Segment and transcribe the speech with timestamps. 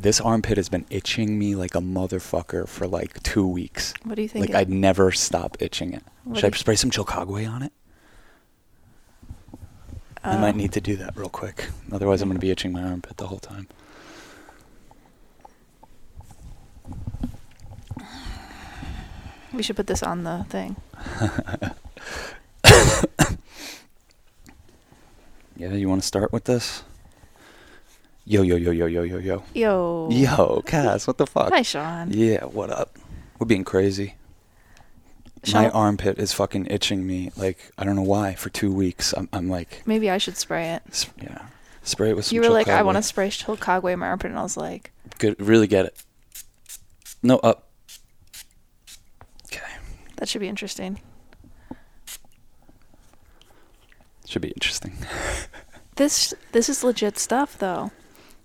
[0.00, 3.94] this armpit has been itching me like a motherfucker for like two weeks.
[4.04, 4.46] What do you think?
[4.48, 6.02] Like I'd never stop itching it.
[6.24, 7.72] What Should I spray some Chilcagway on it?
[10.24, 11.68] I might Um, need to do that real quick.
[11.92, 13.68] Otherwise, I'm going to be itching my armpit the whole time.
[19.52, 20.76] We should put this on the thing.
[25.56, 26.84] Yeah, you want to start with this?
[28.30, 29.42] Yo, yo, yo, yo, yo, yo, yo.
[29.54, 30.08] Yo.
[30.10, 31.48] Yo, Cass, what the fuck?
[31.50, 32.10] Hi, Sean.
[32.10, 32.98] Yeah, what up?
[33.38, 34.16] We're being crazy.
[35.50, 37.30] My armpit is fucking itching me.
[37.38, 38.34] Like, I don't know why.
[38.34, 40.82] For two weeks, I'm, I'm like, maybe I should spray it.
[40.88, 41.46] s- yeah.
[41.82, 44.30] Spray it with some You were like, I want to spray Chilcagway in my armpit,
[44.30, 46.02] and I was like, Good, really get it.
[47.22, 47.70] No, up.
[49.46, 49.62] Okay.
[50.16, 51.00] that should be interesting.
[54.26, 54.92] Should be interesting.
[55.96, 57.90] This this is legit stuff, though.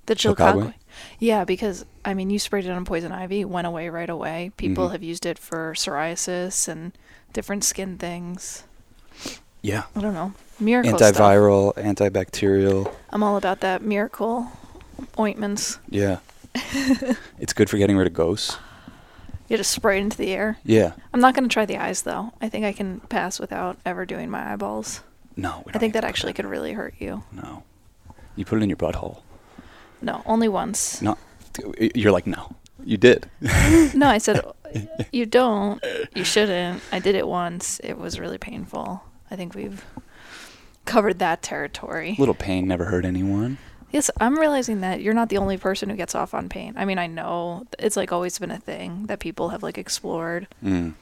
[0.06, 0.16] The?
[0.16, 0.74] Chilcagway.
[1.20, 4.52] Yeah, because I mean, you sprayed it on poison ivy, went away right away.
[4.58, 4.92] People Mhm.
[4.92, 6.92] have used it for psoriasis and
[7.32, 8.64] different skin things.
[9.62, 9.84] Yeah.
[9.96, 11.16] I don't know, miracle stuff.
[11.16, 12.94] Antiviral, antibacterial.
[13.12, 14.52] I'm all about that miracle
[15.18, 15.80] ointments.
[15.90, 16.18] Yeah.
[17.40, 18.58] it's good for getting rid of ghosts.
[19.48, 20.58] You just spray it into the air.
[20.64, 20.94] Yeah.
[21.14, 22.34] I'm not gonna try the eyes though.
[22.42, 25.02] I think I can pass without ever doing my eyeballs.
[25.36, 25.64] No.
[25.66, 27.24] we I think that actually could really hurt you.
[27.32, 27.64] No.
[28.36, 29.22] You put it in your butthole.
[30.04, 31.02] No, only once.
[31.02, 31.18] No.
[31.96, 32.56] You're like, no.
[32.84, 33.30] You did.
[33.96, 34.42] No, I said
[35.14, 35.84] you don't.
[36.14, 36.82] You shouldn't.
[36.92, 37.80] I did it once.
[37.84, 39.04] It was really painful.
[39.32, 39.84] I think we've
[40.86, 42.16] covered that territory.
[42.20, 43.58] Little pain never hurt anyone.
[43.92, 46.74] Yes, I'm realizing that you're not the only person who gets off on pain.
[46.76, 50.48] I mean, I know it's like always been a thing that people have like explored,
[50.64, 50.96] Mm.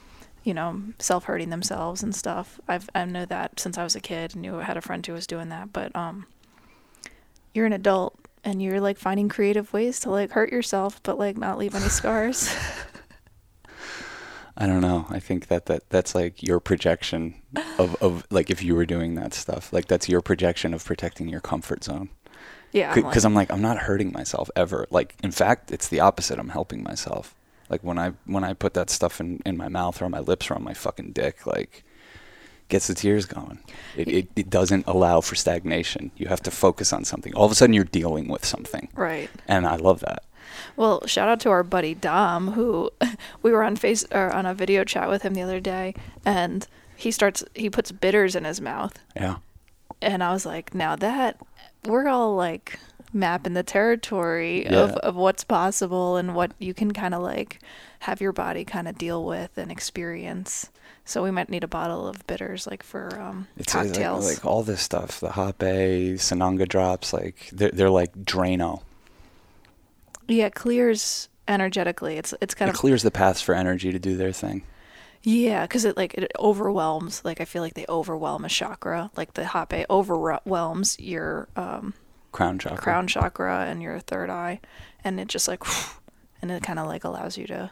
[0.43, 2.59] you know, self-hurting themselves and stuff.
[2.67, 4.35] I've I know that since I was a kid.
[4.35, 6.27] Knew I had a friend who was doing that, but um
[7.53, 11.37] you're an adult and you're like finding creative ways to like hurt yourself but like
[11.37, 12.53] not leave any scars.
[14.57, 15.07] I don't know.
[15.09, 17.35] I think that, that that's like your projection
[17.79, 19.71] of, of like if you were doing that stuff.
[19.73, 22.09] Like that's your projection of protecting your comfort zone.
[22.71, 24.85] yeah, Because I'm, like I'm not hurting myself ever.
[24.91, 26.37] Like in fact, it's the opposite.
[26.37, 27.33] I'm helping myself.
[27.69, 30.19] Like when I when I put that stuff in, in my mouth or on my
[30.19, 31.83] lips or on my fucking dick, like
[32.71, 33.59] gets the tears going.
[33.95, 36.09] It, it it doesn't allow for stagnation.
[36.17, 37.35] You have to focus on something.
[37.35, 39.29] All of a sudden, you're dealing with something, right.
[39.47, 40.23] and I love that.
[40.75, 42.89] Well, shout out to our buddy Dom, who
[43.43, 45.93] we were on face or on a video chat with him the other day,
[46.25, 49.35] and he starts he puts bitters in his mouth, Yeah.
[50.01, 51.37] and I was like, now that
[51.85, 52.79] we're all like
[53.13, 57.59] mapping the territory of of what's possible and what you can kind of like
[57.99, 60.69] have your body kind of deal with and experience.
[61.11, 64.29] So we might need a bottle of bitters like for um, It's uh, like- cocktails.
[64.33, 68.81] Like, all this stuff, the Hape, Sananga drops, like they're they're like Drano.
[70.27, 72.17] yeah, it clears energetically.
[72.17, 74.63] It's it's kind It of clears the paths for energy to do their thing.
[75.23, 77.21] Yeah, because it like it overwhelms.
[77.25, 79.11] Like I feel like they overwhelm a chakra.
[79.15, 81.93] Like the hape overwhelms your um,
[82.31, 82.77] Crown chakra.
[82.77, 84.61] crown chakra and your third eye,
[85.03, 85.61] and it just like,
[86.41, 87.71] and it kind of like allows you to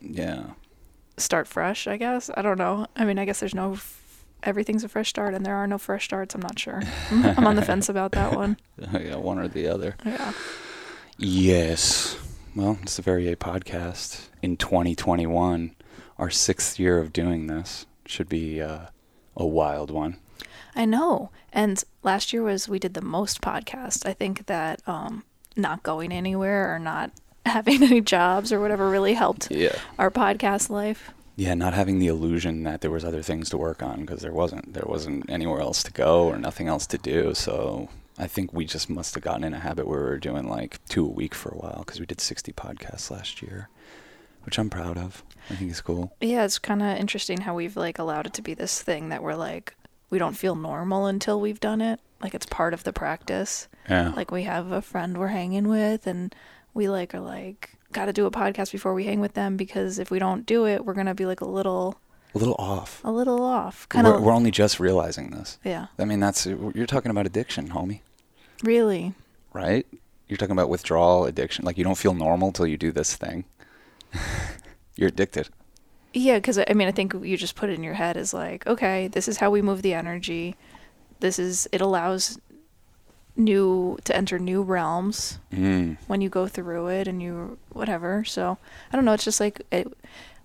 [0.00, 0.44] Yeah.
[1.16, 1.86] Start fresh.
[1.86, 2.86] I guess I don't know.
[2.96, 3.74] I mean, I guess there's no.
[3.74, 4.00] F-
[4.42, 6.34] everything's a fresh start, and there are no fresh starts.
[6.34, 6.82] I'm not sure.
[7.10, 8.56] I'm, on the fence about that one.
[8.92, 9.96] yeah, one or the other.
[10.04, 10.32] Yeah.
[11.16, 12.18] Yes.
[12.54, 15.74] Well, it's the Very A podcast in 2021.
[16.18, 18.86] Our sixth year of doing this should be uh,
[19.36, 20.18] a wild one.
[20.76, 21.30] I know.
[21.52, 24.06] And last year was we did the most podcast.
[24.06, 25.24] I think that um,
[25.56, 27.12] not going anywhere or not
[27.46, 29.76] having any jobs or whatever really helped Yeah.
[29.98, 31.10] our podcast life.
[31.36, 34.32] Yeah, not having the illusion that there was other things to work on because there
[34.32, 34.72] wasn't.
[34.72, 37.34] There wasn't anywhere else to go or nothing else to do.
[37.34, 40.48] So I think we just must have gotten in a habit where we were doing
[40.48, 43.68] like two a week for a while because we did 60 podcasts last year,
[44.44, 45.24] which I'm proud of.
[45.50, 46.14] I think it's cool.
[46.20, 49.22] Yeah, it's kind of interesting how we've like allowed it to be this thing that
[49.22, 49.74] we're like
[50.10, 51.98] we don't feel normal until we've done it.
[52.22, 53.66] Like it's part of the practice.
[53.90, 54.10] Yeah.
[54.10, 56.32] Like we have a friend we're hanging with and
[56.74, 59.98] we like are like got to do a podcast before we hang with them because
[59.98, 61.96] if we don't do it, we're going to be like a little
[62.34, 63.00] a little off.
[63.04, 63.88] a little off.
[63.88, 65.58] Kind We're, of we're only just realizing this.
[65.64, 65.86] Yeah.
[65.98, 68.00] I mean, that's you're talking about addiction, homie.
[68.64, 69.14] Really.
[69.52, 69.86] right?
[70.26, 71.64] You're talking about withdrawal addiction.
[71.64, 73.44] Like you don't feel normal till you do this thing.
[74.96, 75.48] You're addicted.
[76.12, 78.66] Yeah, because I mean, I think you just put it in your head as like,
[78.66, 80.54] okay, this is how we move the energy.
[81.20, 82.38] This is it allows
[83.36, 85.96] new to enter new realms Mm.
[86.06, 88.24] when you go through it and you whatever.
[88.24, 88.58] So
[88.92, 89.12] I don't know.
[89.12, 89.86] It's just like it,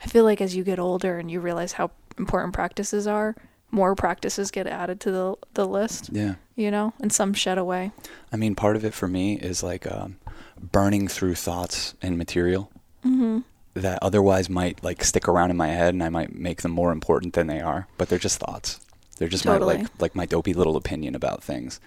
[0.03, 3.36] I feel like as you get older and you realize how important practices are,
[3.71, 6.36] more practices get added to the the list, Yeah.
[6.56, 7.91] you know, and some shed away.
[8.31, 10.18] I mean, part of it for me is like um,
[10.59, 12.71] burning through thoughts and material
[13.06, 13.39] Mm-hmm.
[13.75, 16.91] that otherwise might like stick around in my head, and I might make them more
[16.91, 17.88] important than they are.
[17.97, 18.80] But they're just thoughts.
[19.19, 19.75] They're just Totally.
[19.77, 21.80] my like like my dopey little opinion about things.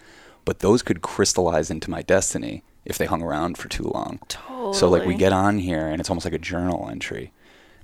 [0.45, 4.19] But those could crystallize into my destiny if they hung around for too long.
[4.29, 4.75] Totally.
[4.75, 7.33] So like we get on here, and it's almost like a journal entry.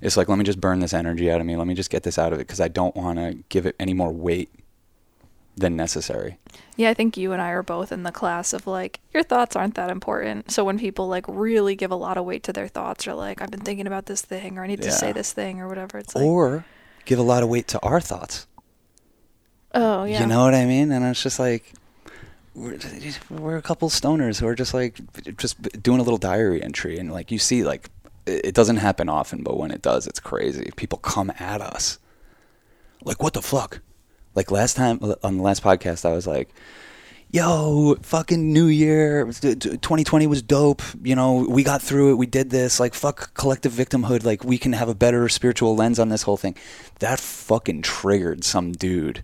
[0.01, 1.55] It's like let me just burn this energy out of me.
[1.55, 3.75] Let me just get this out of it because I don't want to give it
[3.79, 4.49] any more weight
[5.57, 6.37] than necessary.
[6.77, 9.55] Yeah, I think you and I are both in the class of like your thoughts
[9.55, 10.51] aren't that important.
[10.51, 13.41] So when people like really give a lot of weight to their thoughts, or like
[13.41, 15.97] I've been thinking about this thing, or I need to say this thing, or whatever,
[15.97, 16.65] it's like, or
[17.05, 18.47] give a lot of weight to our thoughts.
[19.73, 20.91] oh yeah, You know what I mean?
[20.91, 21.73] And it's just like
[22.55, 22.77] we're,
[23.29, 24.99] we're a couple stoners who are just like
[25.37, 27.89] just doing a little diary entry, and like you see, like
[28.25, 30.71] it it doesn't happen often, but when it does, it's crazy.
[30.75, 31.99] People come at us,
[33.03, 33.81] like what the fuck?
[34.35, 36.49] Like last time on the last podcast, I was like.
[37.31, 40.81] Yo, fucking New Year, 2020 was dope.
[41.03, 42.15] You know, we got through it.
[42.15, 42.79] We did this.
[42.79, 44.23] Like, fuck collective victimhood.
[44.23, 46.55] Like, we can have a better spiritual lens on this whole thing.
[46.97, 49.23] That fucking triggered some dude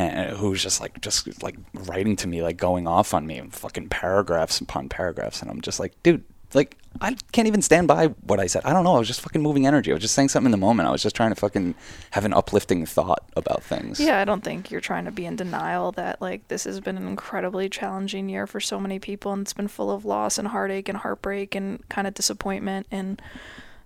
[0.00, 3.38] and who was just like just like writing to me like going off on me
[3.38, 5.42] in fucking paragraphs upon paragraphs.
[5.42, 6.24] And i'm just like dude
[6.54, 8.62] like i can't even stand by what i said.
[8.64, 8.94] I don't know.
[8.94, 9.90] I was just fucking moving energy.
[9.90, 10.88] I was just saying something in the moment.
[10.88, 11.74] I was just trying to fucking
[12.10, 13.98] have an uplifting thought about things.
[13.98, 16.96] Yeah, I don't think you're trying to be in denial that like this has been
[16.96, 20.48] an incredibly challenging year for so many people and it's been full of loss and
[20.48, 23.18] heartache and heartbreak and kind of disappointment in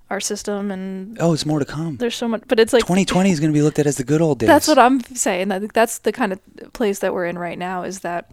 [0.09, 3.31] our system and oh it's more to come there's so much but it's like 2020
[3.31, 5.49] is going to be looked at as the good old days That's what I'm saying.
[5.49, 6.41] That that's the kind of
[6.73, 8.31] place that we're in right now is that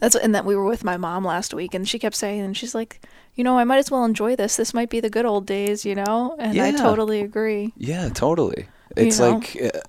[0.00, 2.56] that's and that we were with my mom last week and she kept saying and
[2.56, 3.00] she's like,
[3.34, 4.56] you know, I might as well enjoy this.
[4.56, 6.34] This might be the good old days, you know?
[6.38, 7.72] And I totally agree.
[7.76, 8.68] Yeah, totally.
[8.96, 9.34] You It's know?
[9.34, 9.80] like uh,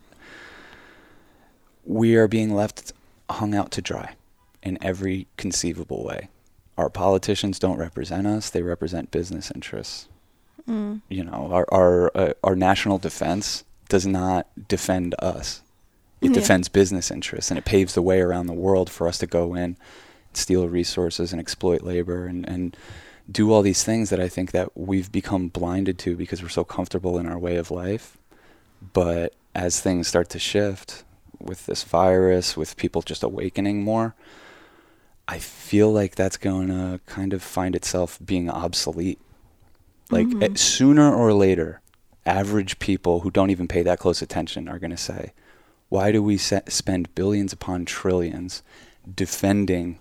[1.86, 2.92] we are being left
[3.30, 4.16] hung out to dry
[4.62, 6.30] in every conceivable way.
[6.78, 10.10] Our politicians don't represent us; they represent business interests.
[10.70, 11.02] Mm.
[11.10, 15.62] You know, our our uh, our national defense does not defend us;
[16.22, 16.34] it Yeah.
[16.34, 19.54] defends business interests, and it paves the way around the world for us to go
[19.54, 19.78] in,
[20.34, 22.76] steal resources, and exploit labor, and and
[23.32, 26.64] do all these things that I think that we've become blinded to because we're so
[26.64, 28.18] comfortable in our way of life.
[28.94, 31.04] But as things start to shift
[31.40, 34.14] with this virus, with people just awakening more,
[35.28, 39.20] I feel like that's going to kind of find itself being obsolete.
[40.10, 40.44] Like Mhm.
[40.44, 41.82] eh, sooner or later,
[42.26, 45.34] average people who don't even pay that close attention are going to say,
[45.90, 48.64] why do we se- spend billions upon trillions
[49.16, 50.00] defending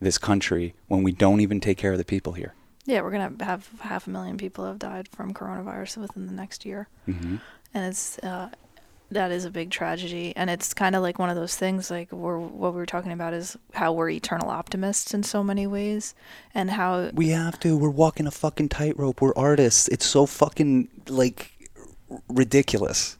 [0.00, 2.54] this country when we don't even take care of the people here?
[2.86, 6.64] Yeah, we're gonna have half a million people have died from coronavirus within the next
[6.64, 7.36] year, hmm
[7.72, 8.48] and it's uh,
[9.10, 10.32] that is a big tragedy.
[10.36, 13.12] And it's kind of like one of those things, like we're what we were talking
[13.12, 16.14] about is how we're eternal optimists in so many ways,
[16.54, 17.76] and how We have to.
[17.76, 19.20] We're walking a fucking tightrope.
[19.20, 19.88] We're artists.
[19.88, 21.52] It's so fucking like
[22.28, 23.16] ridiculous.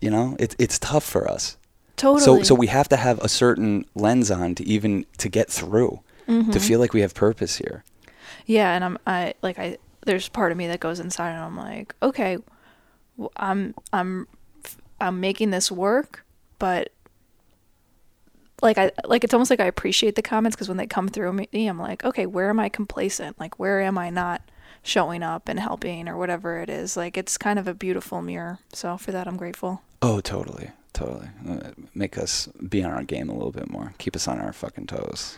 [0.00, 1.56] You know, it's it's tough for us.
[1.96, 2.22] totally.
[2.24, 6.00] So so we have to have a certain lens on to even to get through,
[6.26, 6.60] to Mhm.
[6.60, 7.84] feel like we have purpose here.
[8.46, 11.56] Yeah, and I'm I like I there's part of me that goes inside and I'm
[11.56, 12.38] like, okay,
[13.36, 14.26] I'm I'm
[15.02, 16.24] I'm making this work,
[16.58, 16.92] but
[18.62, 21.32] like I like it's almost like I appreciate the comments because when they come through
[21.32, 23.38] me, I'm like, okay, where am I complacent?
[23.38, 24.42] Like where am I not
[24.82, 26.96] showing up and helping or whatever it is?
[26.96, 28.60] Like it's kind of a beautiful mirror.
[28.72, 29.82] So for that, I'm grateful.
[30.00, 31.28] Oh, totally, totally.
[31.48, 33.94] Uh, Make us be on our game a little bit more.
[33.98, 35.36] Keep us on our fucking toes.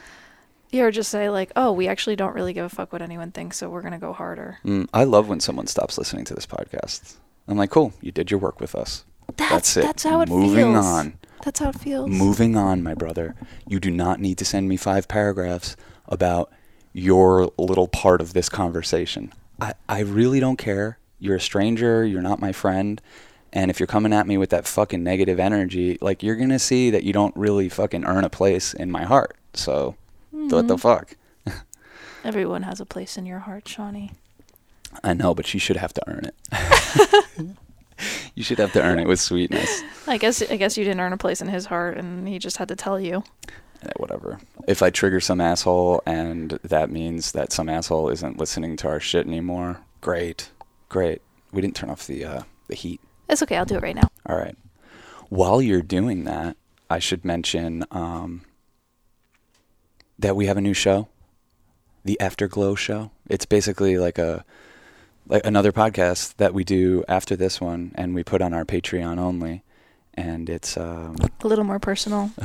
[0.70, 3.30] Yeah, or just say like, oh, we actually don't really give a fuck what anyone
[3.30, 4.58] thinks, so we're gonna go harder.
[4.64, 7.14] Mm, I love when someone stops listening to this podcast.
[7.46, 9.04] I'm like, cool, you did your work with us.
[9.36, 9.82] That's it.
[9.82, 10.84] that's how it Moving feels.
[10.86, 11.18] on.
[11.44, 12.08] That's how it feels.
[12.10, 13.34] Moving on, my brother.
[13.68, 15.76] You do not need to send me five paragraphs
[16.08, 16.50] about
[16.92, 19.32] your little part of this conversation.
[19.60, 20.98] I, I really don't care.
[21.18, 22.04] You're a stranger.
[22.04, 23.00] You're not my friend.
[23.52, 26.58] And if you're coming at me with that fucking negative energy, like you're going to
[26.58, 29.36] see that you don't really fucking earn a place in my heart.
[29.54, 29.96] So,
[30.32, 30.80] what the Mhm.
[30.80, 31.16] fuck?
[32.24, 34.12] Everyone has a place in your heart, Shawnee.
[35.02, 37.56] I know, but you should have to earn it.
[38.34, 39.82] you should have to earn it with sweetness.
[40.06, 42.56] I guess I guess you didn't earn a place in his heart, and he just
[42.56, 43.24] had to tell you.
[43.82, 44.38] Eh, whatever.
[44.66, 49.00] If I trigger some asshole and that means that some asshole isn't listening to our
[49.00, 50.50] shit anymore, great,
[50.88, 51.22] great.
[51.52, 53.00] We didn't turn off the uh, the heat.
[53.28, 53.56] It's okay.
[53.56, 54.08] I'll do it right now.
[54.26, 54.56] All right.
[55.28, 56.56] While you're doing that,
[56.90, 58.42] I should mention um,
[60.18, 61.08] that we have a new show,
[62.04, 63.10] the Afterglow Show.
[63.28, 64.44] It's basically like a
[65.26, 69.18] like another podcast that we do after this one, and we put on our Patreon
[69.18, 69.62] only.
[70.14, 72.30] and it's um, A little more personal.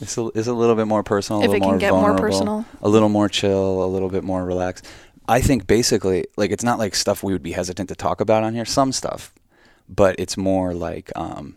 [0.00, 1.92] it's a, it's a little bit more personal, a If little it can more get
[1.92, 2.64] more personal.
[2.82, 4.86] a little more chill, a little bit more relaxed.
[5.28, 8.44] I think basically, like, it's not like stuff we would be hesitant to talk about
[8.44, 8.64] on here.
[8.64, 9.32] Some stuff,
[9.88, 11.56] but it's more like um,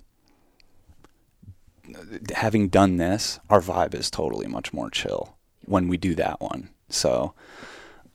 [2.35, 6.69] having done this, our vibe is totally much more chill when we do that one.
[6.89, 7.33] So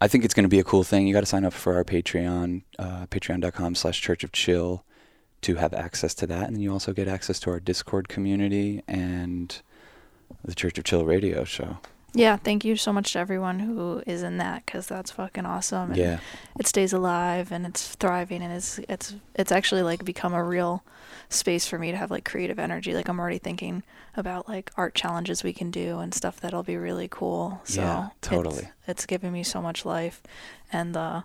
[0.05, 1.07] I think it's going to be a cool thing.
[1.07, 4.85] You got to sign up for our Patreon, uh, patreon.com slash church of chill
[5.41, 6.49] to have access to that.
[6.49, 9.63] And you also get access to our Discord community and
[10.45, 11.79] the Church of Chill radio show.
[12.17, 15.91] Yeah, thank you so much to everyone who is in that because that's fucking awesome.
[15.91, 16.21] And Yeah.
[16.59, 20.85] it stays alive and it's thriving and it's it's it's actually like become a real
[21.29, 22.95] space for me to have like creative energy.
[22.95, 23.83] Like I'm already thinking
[24.17, 27.61] about like art challenges we can do and stuff that'll be really cool.
[27.65, 28.69] So Yeah, totally.
[28.87, 30.23] it's, giving me so much life,
[30.73, 31.23] and uh,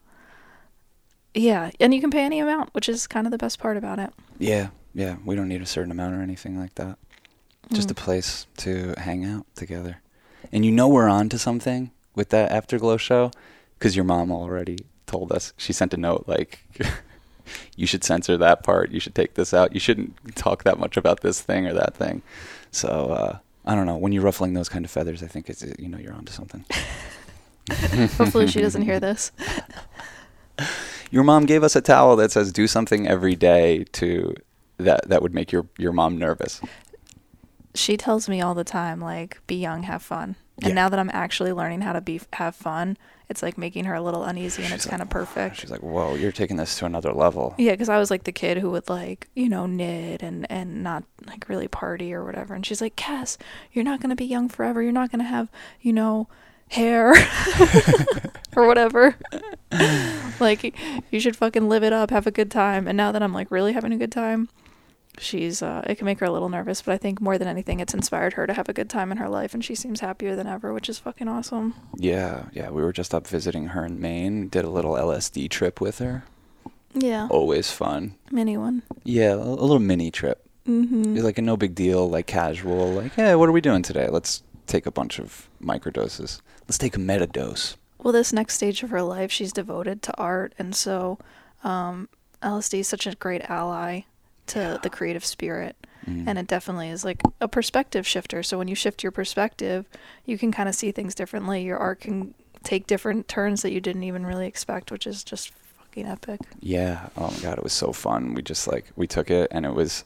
[1.35, 3.99] yeah, and you can pay any amount, which is kind of the best part about
[3.99, 4.11] it.
[4.39, 4.69] Yeah.
[4.95, 5.17] Yeah.
[5.23, 6.97] We don't need a certain amount or anything like that.
[7.71, 7.97] Just a Mm.
[7.97, 10.01] place to hang out together.
[10.51, 13.31] And you know we're on to something with that Afterglow show
[13.77, 15.53] because your mom already told us.
[15.57, 16.59] She sent a note like,
[17.75, 18.91] you should censor that part.
[18.91, 19.73] You should take this out.
[19.73, 22.21] You shouldn't talk that much about this thing or that thing.
[22.71, 23.97] So, uh, I don't know.
[23.97, 26.65] When you're ruffling those kind of feathers, I think it's, you know, you're onto something.
[28.17, 29.31] Hopefully, she doesn't hear this.
[31.11, 34.35] Your mom gave us a towel that says do something every day to
[34.77, 36.61] that that would make your your mom nervous.
[37.79, 40.35] She tells me all the time, like, be young, have fun.
[40.61, 40.73] And Yeah.
[40.75, 42.97] now that I'm actually learning how to be have fun,
[43.29, 45.55] it's like making her a little uneasy, and She's it's like, kind of perfect.
[45.55, 48.33] She's like, "Whoa, you're taking this to another level." Yeah, because I was like the
[48.33, 52.53] kid who would like, you know, knit and and not like really party or whatever.
[52.53, 53.37] And she's like, Cass,
[53.71, 54.81] you're not gonna be young forever.
[54.83, 56.27] You're not gonna have, you know,
[56.69, 57.13] hair
[58.57, 59.15] or whatever.
[60.41, 60.75] like,
[61.11, 62.87] you should fucking live it up, have a good time.
[62.87, 64.49] And now that I'm like really having a good time,
[65.19, 66.81] she's uh, it can make her a little nervous.
[66.81, 69.17] But I think more than anything, it's inspired her to have a good time in
[69.17, 71.75] her life, and she seems happier than ever, which is fucking awesome.
[71.95, 72.69] Yeah, yeah.
[72.69, 74.47] We were just up visiting her in Maine.
[74.49, 76.23] Did a little LSD trip with her.
[76.93, 78.15] Yeah, Always fun.
[78.31, 78.81] mini one.
[79.03, 80.43] Yeah, a, little mini trip.
[80.67, 81.17] Mm-hmm.
[81.17, 82.91] Like a no big deal, like casual.
[82.91, 84.07] Like, hey, what are we doing today?
[84.07, 86.41] Let's take a bunch of microdoses.
[86.63, 87.75] Let's take a meta dose.
[87.99, 91.17] well this next stage of her life she's devoted to art and so
[91.63, 92.07] um,
[92.41, 94.01] lsd is such a great ally
[94.49, 95.75] to the creative spirit
[96.07, 96.23] Mm.
[96.27, 99.85] and it definitely is like a perspective shifter so when you shift your perspective
[100.25, 103.81] you can kind of see things differently your art can take different turns that you
[103.81, 107.09] didn't even really expect which is just fucking epic Yeah.
[107.17, 108.33] Oh my god, it was so fun.
[108.33, 110.05] We just like we took it, and it was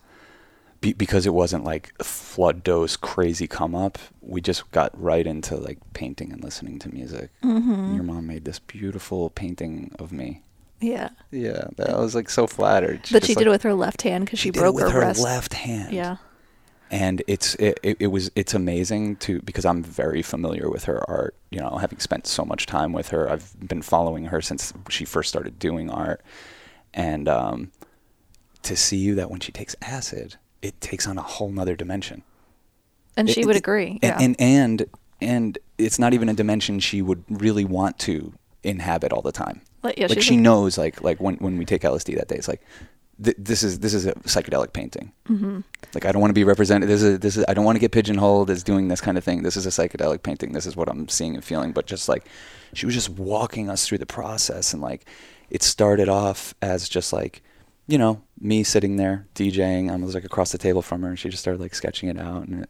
[0.82, 3.98] be- because it wasn't like flood dose crazy come up.
[4.22, 7.30] We just got right into like painting and listening to music.
[7.44, 7.94] mm-hmm.
[7.94, 10.42] Your mom made this beautiful painting of me.
[10.84, 13.00] Yeah Yeah, that I was like so flattered.
[13.12, 14.84] but just, she like- did it with her left hand because she, it broke with
[14.86, 15.94] her, her wrist left hand.
[15.94, 16.18] yeah
[16.92, 21.04] and it's it, it, it was it's amazing to because I'm very familiar with her
[21.10, 21.34] art.
[21.50, 25.04] You know, having spent so much time with her, I've been following her since she
[25.04, 26.22] first started doing art,
[26.94, 27.72] and um,
[28.62, 32.22] to see that when she takes acid, it takes on a whole nother dimension.
[33.18, 34.86] and It- she would agree And, yeah and and
[35.20, 39.62] and it's not even a dimension she would really want to inhabit all the time.
[39.84, 42.48] Like, yeah, like she knows, like like when when we take LSD that day, it's
[42.48, 42.62] like
[43.22, 45.12] th- this is this is a psychedelic painting.
[45.28, 45.60] mm-hmm.
[45.94, 46.90] Like I don't want to be represented.
[46.90, 49.24] This is this is I don't want to get pigeonholed as doing this kind of
[49.24, 49.44] thing.
[49.44, 50.54] This is a psychedelic painting.
[50.54, 51.72] This is what I'm seeing and feeling.
[51.72, 52.26] But just like
[52.74, 55.06] she was just walking us through the process, and like
[55.50, 57.44] it started off as just like
[57.88, 59.92] you know me sitting there DJing.
[59.92, 62.18] I was like across the table from her, and she just started like sketching it
[62.18, 62.70] out, and it,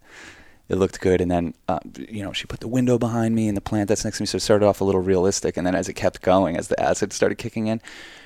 [0.69, 1.21] it looked good.
[1.21, 4.03] And then uh, you know she put the window behind me and the plant that's
[4.05, 4.27] next to me.
[4.27, 6.79] So it started off a little realistic, and then as it kept going, as the
[6.79, 7.81] acid started kicking in,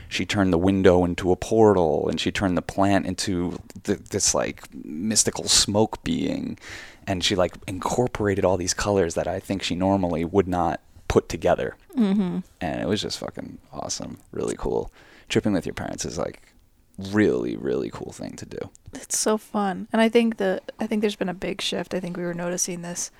[0.09, 4.33] she turned the window into a portal and she turned the plant into th- this
[4.33, 6.57] like mystical smoke being
[7.05, 11.27] and she like incorporated all these colors that I think she normally would not put
[11.29, 12.39] together Mm-hmm.
[12.61, 14.91] and it was just fucking awesome really cool
[15.29, 16.53] tripping with your parents is like
[16.97, 18.57] really really cool thing to do
[18.93, 19.87] It's so fun.
[19.93, 21.93] And I think the I think there's been a big shift.
[21.93, 23.11] I think we were noticing this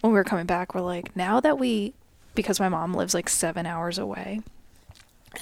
[0.00, 0.74] when we were coming back.
[0.74, 1.94] We're like, now that we
[2.34, 4.40] because my mom lives like 7 hours away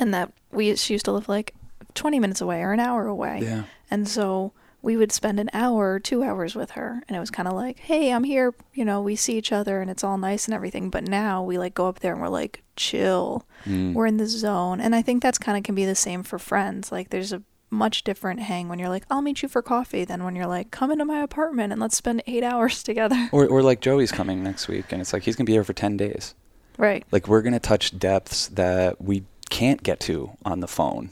[0.00, 1.54] and that we she used to live like
[1.94, 3.40] 20 minutes away or an hour away.
[3.42, 7.20] yeah And so we would spend an hour, or 2 hours with her and it
[7.20, 10.04] was kind of like, "Hey, I'm here, you know, we see each other and it's
[10.04, 13.44] all nice and everything." But now we like go up there and we're like, "Chill."
[13.66, 13.92] Mm.
[13.92, 16.38] we're in the zone and i think that's kind of can be the same for
[16.38, 20.04] friends like there's a much different hang when you're like i'll meet you for coffee
[20.04, 23.46] than when you're like come into my apartment and let's spend eight hours together or,
[23.46, 25.96] or like joey's coming next week and it's like he's gonna be here for 10
[25.96, 26.34] days
[26.78, 31.10] right like we're gonna touch depths that we can't get to on the phone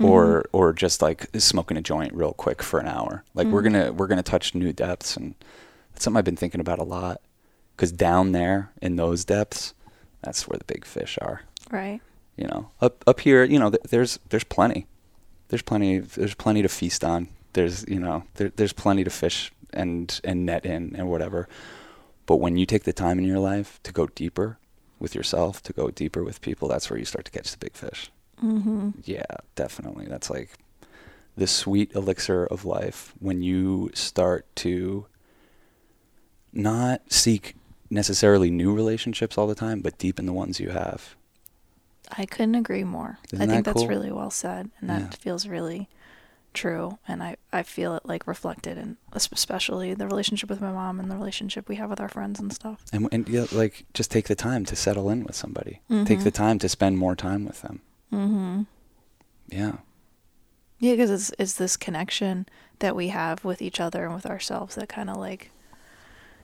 [0.00, 0.56] or mm-hmm.
[0.56, 3.24] or just like smoking a joint real quick for an hour.
[3.34, 3.72] Like we're mm-hmm.
[3.72, 5.34] gonna we're gonna touch new depths, and
[5.92, 7.20] that's something I've been thinking about a lot.
[7.76, 9.74] Because down there in those depths,
[10.22, 11.42] that's where the big fish are.
[11.70, 12.00] Right.
[12.36, 14.86] You know, up up here, you know, th- there's there's plenty,
[15.48, 17.28] there's plenty, there's plenty to feast on.
[17.54, 21.48] There's you know, there, there's plenty to fish and and net in and whatever.
[22.26, 24.58] But when you take the time in your life to go deeper
[24.98, 27.74] with yourself, to go deeper with people, that's where you start to catch the big
[27.74, 28.10] fish.
[28.42, 28.90] Mm-hmm.
[29.04, 29.24] Yeah,
[29.54, 30.06] definitely.
[30.06, 30.50] That's like
[31.36, 35.06] the sweet elixir of life when you start to
[36.52, 37.54] not seek
[37.90, 41.16] necessarily new relationships all the time, but deepen the ones you have.
[42.16, 43.18] I couldn't agree more.
[43.32, 43.88] Isn't I think that that's cool?
[43.88, 45.10] really well said, and that Yeah.
[45.18, 45.88] feels really
[46.54, 46.98] true.
[47.06, 51.10] And I, I feel it like reflected in especially the relationship with my mom and
[51.10, 52.84] the relationship we have with our friends and stuff.
[52.92, 55.80] And, and yeah, like just take the time to settle in with somebody.
[56.04, 56.24] Take Mhm.
[56.24, 57.80] the time to spend more time with them.
[58.12, 58.62] Mm-hmm.
[59.48, 59.76] Yeah.
[60.80, 62.46] Yeah, because it's it's this connection
[62.78, 65.50] that we have with each other and with ourselves that kind of like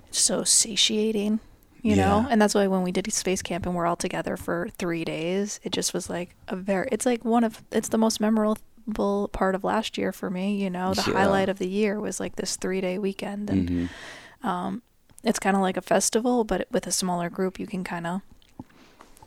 [0.09, 1.40] it's so satiating,
[1.85, 2.26] you know.
[2.31, 5.61] And that's why when we did space camp and we're all together for three days,
[5.62, 6.88] it just was like a very.
[6.91, 10.57] It's like one of it's the most memorable part of last year for me.
[10.57, 11.12] You know, the Yeah.
[11.14, 13.87] highlight of the year was like this three day weekend, and hmm
[14.43, 14.83] um,
[15.23, 18.21] it's kind of like a festival, but with a smaller group, you can kind of,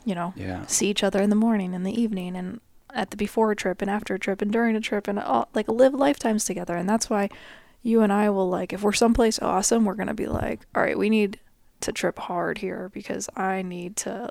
[0.05, 0.65] you know, Yeah.
[0.67, 2.59] see each other in the morning and the evening and
[2.93, 5.49] at the before a trip and after a trip and during a trip and all,
[5.55, 7.29] like live lifetimes together and that's why
[7.81, 10.81] you and I will like if we're someplace awesome we're going to be like all
[10.83, 11.39] right we need
[11.81, 14.29] to trip hard here because I need to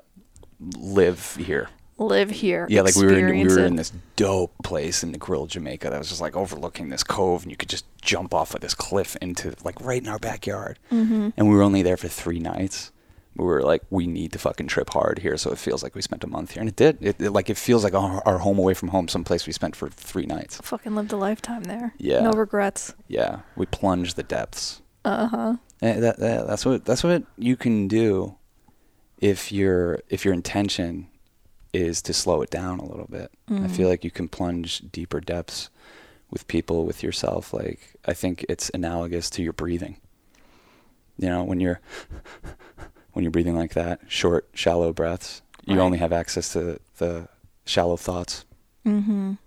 [0.59, 1.69] Live here.
[1.99, 3.65] live here Yeah, like we were in, we were it.
[3.65, 7.51] in this dope place in Negril, Jamaica that was just like overlooking this cove, and
[7.51, 10.79] you could just jump off of this cliff into like right in our backyard.
[10.91, 11.33] Mhm.
[11.37, 12.91] And we were only there for three nights.
[13.35, 16.01] We were like, we need to fucking trip hard here, so it feels like we
[16.01, 16.97] spent a month here, and it did.
[17.01, 19.75] It, it- like it feels like our, our home away from home, someplace we spent
[19.75, 20.59] for three nights.
[20.63, 22.21] fucking lived a lifetime there Yeah.
[22.21, 24.81] no regrets Yeah, we plunged the depths.
[25.05, 28.35] uh-huh Eh, that, that, that's what that's what you can do
[29.19, 31.07] if your if your intention
[31.73, 33.31] is to slow it down a little bit.
[33.49, 33.71] I Mhm.
[33.71, 35.69] feel like you can plunge deeper depths
[36.31, 37.53] with people, with yourself.
[37.53, 39.97] Like I think it's analogous to your breathing.
[41.17, 41.79] You know, when you're
[43.13, 45.83] when you're breathing like that, short, shallow breaths, you Right.
[45.83, 47.27] only have access to the
[47.65, 48.45] shallow thoughts.
[48.85, 49.37] mhm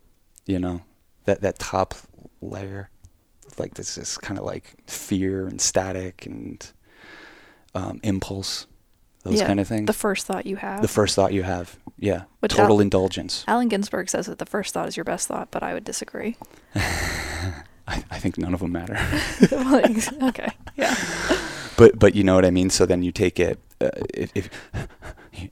[0.47, 0.83] You know,
[1.25, 1.95] that that top
[2.43, 2.90] layer,
[3.61, 6.67] like this is kind of like fear and static and
[7.75, 8.67] um, impulse,
[9.23, 9.87] those Yeah, kind of things.
[9.87, 13.45] the first thought you have The first thought you have, yeah, Which total Al- indulgence.
[13.47, 16.37] Allen Ginsberg says that the first thought is your best thought but I would disagree
[16.75, 18.99] I, I think none of them matter.
[19.51, 20.95] Like, okay yeah
[21.77, 22.71] but but you know what I mean.
[22.71, 23.59] So then you take it.
[23.81, 24.51] Uh, if, if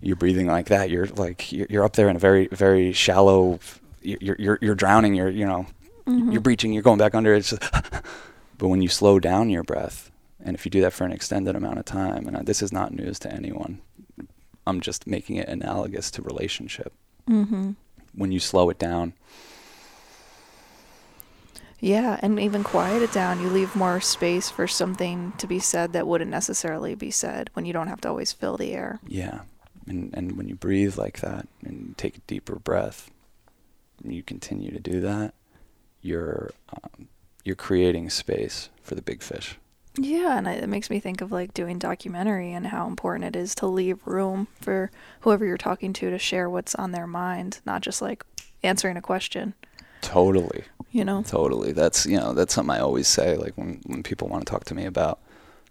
[0.00, 3.58] you're breathing like that, you're like you're, you're up there in a very very shallow.
[4.02, 5.14] You're you're you're drowning.
[5.14, 5.66] You're you know
[6.08, 6.32] Mhm.
[6.32, 6.72] you're breaching.
[6.72, 7.34] You're going back under.
[7.34, 7.62] It's just,
[8.58, 10.10] but when you slow down your breath,
[10.42, 12.72] and if you do that for an extended amount of time, and uh, this is
[12.72, 13.80] not news to anyone,
[14.66, 16.92] I'm just making it analogous to relationship.
[17.28, 17.76] mhm
[18.14, 19.12] When you slow it down,
[21.80, 23.40] Yeah, and even quiet it down.
[23.40, 27.66] You leave more space for something to be said that wouldn't necessarily be said when
[27.66, 28.98] you don't have to always fill the air.
[29.06, 29.42] Yeah.
[29.86, 33.10] And and when you breathe like that and take a deeper breath,
[34.04, 35.34] you continue to do that,
[36.02, 37.08] you're um,
[37.44, 39.58] you're creating space for the big fish.
[40.00, 43.38] Yeah, and it it makes me think of like doing documentary and how important it
[43.38, 47.60] is to leave room for whoever you're talking to to share what's on their mind,
[47.66, 48.24] not just like
[48.62, 49.54] answering a question,
[50.00, 50.64] Totally.
[50.92, 51.22] you know?
[51.22, 51.72] Totally.
[51.72, 54.64] That's you know, that's something I always say, like when, when people want to talk
[54.66, 55.18] to me about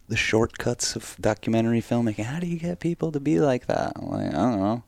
[0.10, 2.26] the shortcuts of documentary filmmaking.
[2.26, 3.94] How do you get people to be like that?
[3.96, 4.84] I'm like, I don't know.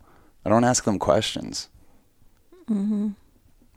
[0.45, 1.69] I don't ask them questions.
[2.69, 3.15] Mm Mhm.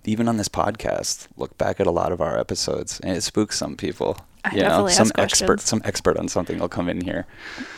[0.04, 3.56] Even on this podcast, look back at a lot of our episodes and it spooks
[3.58, 4.16] some people.
[4.44, 7.26] I you know, some expert some expert on something will come in here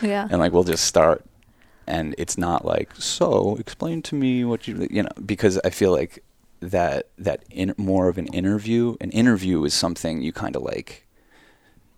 [0.00, 0.26] Yeah.
[0.30, 1.22] and like we'll just start
[1.86, 5.92] and it's not like so explain to me what you you know because i feel
[5.92, 6.24] like
[6.60, 11.06] that that in, more of an interview an interview is something you kind of like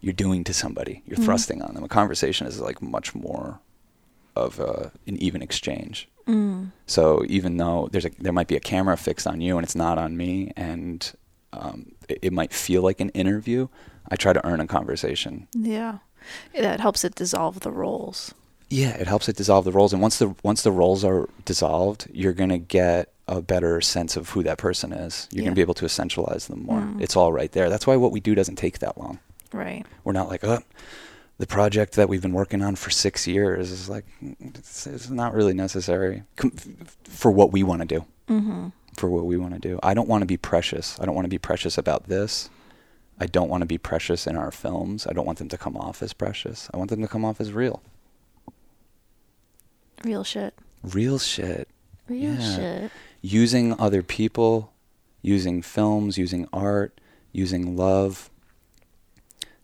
[0.01, 1.25] you're doing to somebody you're Mhm.
[1.27, 3.61] thrusting on them a conversation is like much more
[4.37, 6.73] of a, an even exchange Mm.
[6.87, 9.77] so even though there's a there might be a camera fixed on you and it's
[9.77, 11.13] not on me and
[11.53, 13.69] um, it, it might feel like an interview
[14.11, 15.99] i try to earn a conversation Yeah.
[16.61, 18.35] That helps it dissolve the roles.
[18.69, 22.09] Yeah, it helps it dissolve the roles, and once the once the roles are dissolved,
[22.13, 25.29] you're gonna get a better sense of who that person is.
[25.31, 25.47] You're Yeah.
[25.51, 26.81] gonna be able to essentialize them more.
[26.81, 27.01] Mm.
[27.01, 27.71] It's all right there.
[27.71, 29.21] That's why what we do doesn't take that long.
[29.53, 29.87] Right.
[30.03, 30.63] We're not like, oh,
[31.39, 34.07] the project that we've been working on for six years is like,
[34.41, 36.23] it's, it's not really necessary
[37.05, 38.05] for what we want to do.
[38.29, 38.73] Mhm.
[38.97, 39.79] for what we want to do.
[39.83, 40.99] I don't want to be precious.
[40.99, 42.49] I don't want to be precious about this.
[43.21, 45.07] I don't want to be precious in our films.
[45.07, 46.71] I don't want them to come off as precious.
[46.73, 47.83] I want them to come off as real.
[50.03, 50.55] Real shit.
[50.83, 51.69] Real shit.
[52.09, 52.57] Real Yeah.
[52.57, 52.91] shit.
[53.23, 54.73] Using other people,
[55.23, 56.99] using films, using art,
[57.33, 58.31] using love,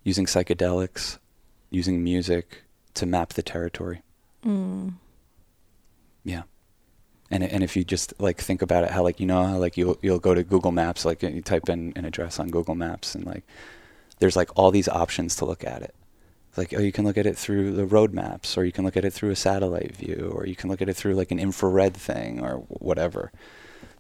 [0.05, 1.19] using psychedelics,
[1.73, 2.63] using music
[2.95, 4.03] to map the territory.
[4.45, 4.95] Mm.
[6.25, 6.43] Yeah.
[7.31, 9.77] And and if you just like think about it, how like you know how like
[9.77, 13.15] you'll you'll go to Google Maps, like you type in an address on Google Maps,
[13.15, 13.45] and like
[14.19, 15.95] there's like all these options to look at it.
[16.57, 18.99] Like oh, you can look at it through the road maps, or you can look
[18.99, 21.39] at it through a satellite view, or you can look at it through like an
[21.39, 23.33] infrared thing, or whatever.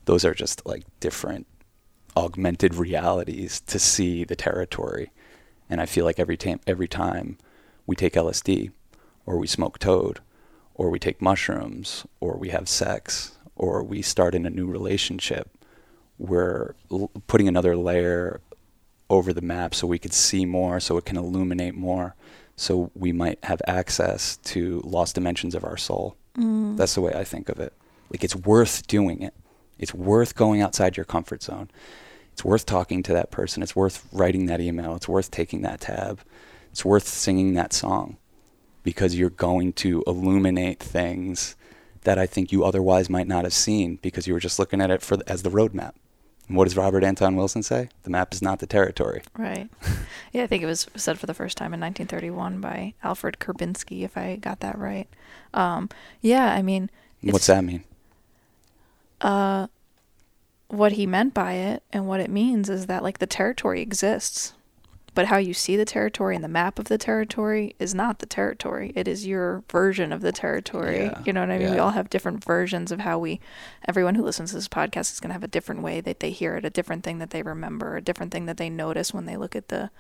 [0.05, 1.47] Those are just like different
[2.15, 5.11] augmented realities to see the territory.
[5.71, 7.39] And I feel like every time every time
[7.87, 8.71] we take LSD,
[9.27, 10.21] or we smoke toad,
[10.75, 15.51] or we take mushrooms, or we have sex, or we start in a new relationship,
[16.18, 18.40] we're l- putting another layer
[19.11, 22.14] over the map so we could see more, so it can illuminate more,
[22.57, 26.16] so we might have access to lost dimensions of our soul.
[26.37, 26.77] Mm.
[26.77, 27.73] That's the way I think of it.
[28.11, 29.35] Like it's worth doing it.
[29.79, 31.71] It's worth going outside your comfort zone.
[32.33, 33.62] It's worth talking to that person.
[33.62, 34.95] It's worth writing that email.
[34.95, 36.21] It's worth taking that tab.
[36.73, 38.17] It's worth singing that song
[38.83, 41.55] because you're going to illuminate things
[42.03, 44.91] that I think you otherwise might not have seen because you were just looking at
[44.91, 45.93] it for as the roadmap.
[46.49, 47.89] And what does Robert Anton Wilson say?
[48.03, 49.23] The map is not the territory.
[49.39, 49.71] Right.
[50.33, 54.03] yeah, I think it was said for the first time in 1931 by Alfred Korzybski,
[54.03, 55.09] if I got that right.
[55.55, 55.89] Um,
[56.21, 56.91] yeah, I mean,
[57.23, 57.85] What's that mean?
[59.21, 59.69] uh,
[60.69, 64.55] what he meant by it and what it means is that like the territory exists,
[65.14, 68.27] but how you see the territory and the map of the territory is not the
[68.27, 68.92] territory.
[68.94, 71.05] It is your version of the territory.
[71.05, 71.72] Yeah, You know what I mean?
[71.72, 73.38] We all have different versions of how we.
[73.87, 76.31] Everyone who listens to this podcast is going to have a different way that they
[76.31, 79.27] hear it, a different thing that they remember, a different thing that they notice when
[79.27, 79.90] they look at the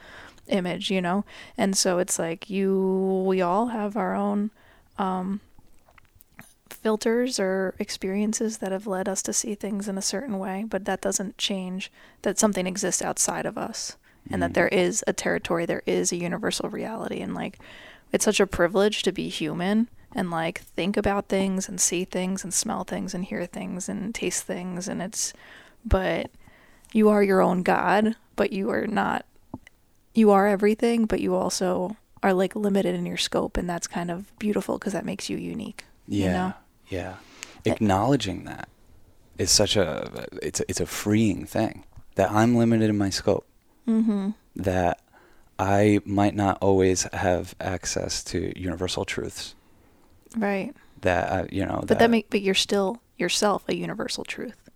[0.48, 0.90] image.
[0.90, 1.24] You know,
[1.58, 3.24] and so it's like you.
[3.26, 4.50] We all have our own.
[4.98, 5.40] Um,
[6.68, 10.84] filters or experiences that have led us to see things in a certain way, but
[10.84, 13.96] that doesn't change that something exists outside of us
[14.30, 14.54] and that Mhm.
[14.54, 17.20] there is a territory, there is a universal reality.
[17.20, 17.58] And like,
[18.12, 22.44] it's such a privilege to be human and like think about things and see things
[22.44, 24.86] and smell things and hear things and taste things.
[24.88, 25.32] And it's,
[25.84, 26.30] but
[26.92, 29.24] you are your own God, but you are not,
[30.14, 33.56] you are everything, but you also are like limited in your scope.
[33.56, 35.84] And that's kind of beautiful because that makes you unique.
[36.06, 36.26] Yeah.
[36.26, 36.52] You know?
[36.88, 37.14] Yeah.
[37.64, 37.72] Eh.
[37.72, 38.68] Acknowledging that
[39.38, 41.84] is such a it's a, it's a freeing thing
[42.16, 43.46] that I'm limited in my scope.
[43.88, 44.30] Mm-hmm.
[44.56, 45.00] That
[45.58, 49.54] I might not always have access to universal truths.
[50.36, 50.74] Right.
[51.02, 51.82] That I, you know.
[51.86, 54.68] But that make but you're still yourself a universal truth.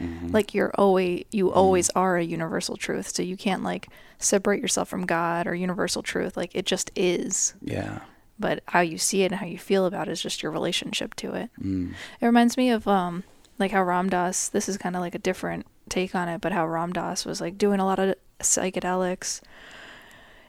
[0.00, 0.32] mhm.
[0.32, 1.56] Like you're always you Mm.
[1.56, 3.08] always are a universal truth.
[3.14, 6.36] So you can't like separate yourself from God or universal truth.
[6.36, 7.54] Like it just is.
[7.62, 8.00] Yeah.
[8.38, 11.14] But how you see it and how you feel about it is just your relationship
[11.16, 11.50] to it.
[11.60, 11.92] Mm.
[12.20, 13.24] It reminds me of um
[13.58, 16.52] like how Ram Dass this is kind of like a different take on it, but
[16.52, 19.40] how Ram Dass was like doing a lot of psychedelics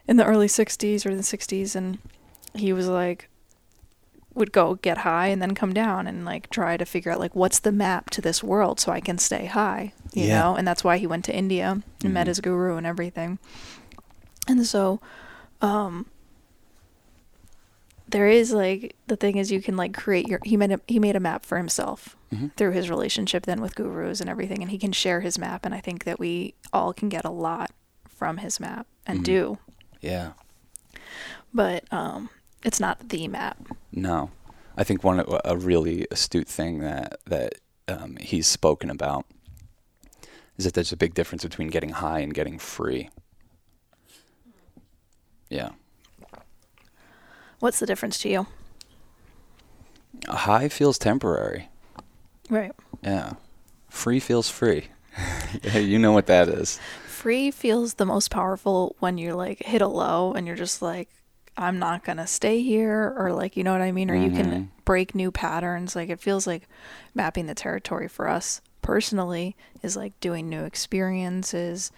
[0.08, 1.98] in the early 60s or the 60s and
[2.54, 3.30] he was like
[4.36, 7.36] would go get high and then come down and like try to figure out like
[7.36, 10.40] what's the map to this world so I can stay high, you Yeah.
[10.42, 10.56] know?
[10.56, 12.30] And that's why he went to India and met Mhm.
[12.30, 13.38] his guru and everything.
[14.48, 15.00] And so
[15.62, 16.08] um
[18.08, 21.00] there is like the thing is you can like create your he made a, he
[21.00, 22.52] made a map for himself Mhm.
[22.58, 25.74] through his relationship then with gurus and everything and he can share his map and
[25.74, 27.72] I think that we all can get a lot
[28.24, 29.24] from his map and Mhm.
[29.26, 29.58] do
[30.00, 30.32] Yeah.
[31.54, 32.30] but um
[32.64, 33.58] it's not the map
[33.92, 34.32] No,
[34.78, 37.56] I think one a really astute thing that that
[37.90, 39.26] um, he's spoken about
[40.58, 43.10] is that there's a big difference between getting high and getting free.
[45.50, 45.72] Yeah,
[47.60, 48.48] what's the difference to you
[50.30, 51.68] a high feels temporary.
[52.50, 52.72] right
[53.04, 53.34] Yeah,
[53.90, 54.88] free feels free.
[55.74, 56.80] you know what that is.
[57.24, 61.08] Free feels the most powerful when you like hit a low and you're just like
[61.56, 64.30] I'm not going to stay here or like you know what I mean or you
[64.30, 64.36] Mhm.
[64.36, 66.68] can break new patterns like it feels like
[67.16, 71.92] mapping the territory for us personally is like doing new experiences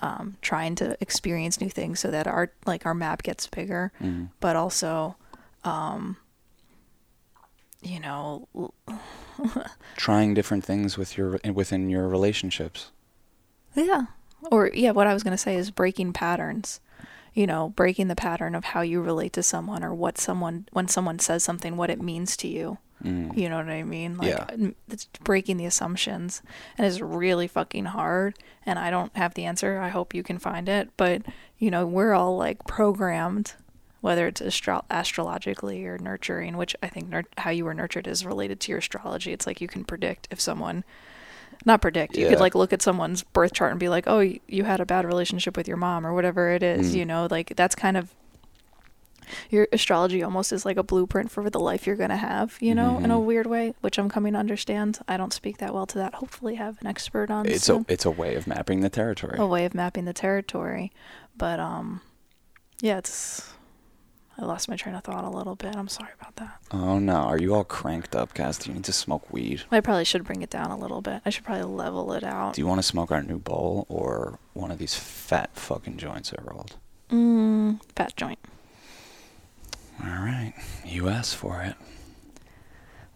[0.00, 4.30] um, trying to experience new things so that our like our map gets bigger Mhm.
[4.40, 5.14] but also
[5.64, 6.16] um
[7.82, 8.74] you know l-
[9.96, 12.90] Trying different things with your within your relationships.
[13.76, 14.06] Yeah.
[14.50, 16.80] Or yeah, what I was going to say is breaking patterns.
[17.34, 20.86] You know, breaking the pattern of how you relate to someone or what someone when
[20.88, 22.76] someone says something what it means to you.
[23.02, 23.34] Mm.
[23.36, 24.18] You know what I mean?
[24.18, 24.46] Like Yeah.
[24.90, 26.42] it's breaking the assumptions
[26.76, 29.78] and it's really fucking hard and I don't have the answer.
[29.78, 31.22] I hope you can find it, but
[31.58, 33.54] you know, we're all like programmed
[34.02, 38.26] whether it's astro- astrologically or nurturing, which I think nur- how you were nurtured is
[38.26, 39.32] related to your astrology.
[39.32, 40.84] It's like you can predict if someone
[41.64, 42.16] not predict.
[42.16, 44.86] You could like look at someone's birth chart and be like, "Oh, you had a
[44.86, 46.98] bad relationship with your mom or whatever it is." Mm.
[46.98, 48.12] You know, like that's kind of
[49.48, 52.74] your astrology almost is like a blueprint for the life you're going to have, you
[52.74, 53.24] know, in a Mhm.
[53.24, 54.98] weird way, which I'm coming to understand.
[55.08, 56.14] I don't speak that well to that.
[56.16, 59.36] Hopefully have an expert on It's a it's a way of mapping the territory.
[59.38, 60.92] a way of mapping the territory.
[61.36, 62.02] But um
[62.80, 63.54] yeah, it's
[64.38, 65.76] I lost my train of thought a little bit.
[65.76, 66.58] I'm sorry about that.
[66.70, 68.58] Oh no, are you all cranked up, Cass?
[68.58, 69.62] Do you need to smoke weed?
[69.70, 71.20] I probably should bring it down a little bit.
[71.26, 72.54] I should probably level it out.
[72.54, 76.32] Do you want to smoke our new bowl or one of these fat fucking joints
[76.32, 76.76] I rolled?
[77.10, 78.38] Mmm, fat joint.
[80.02, 81.74] All right, you asked for it.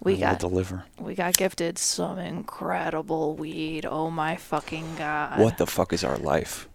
[0.02, 0.84] We I got deliver.
[1.00, 3.86] we got gifted some incredible weed.
[3.86, 5.40] Oh my fucking god.
[5.40, 6.68] What the fuck is our life?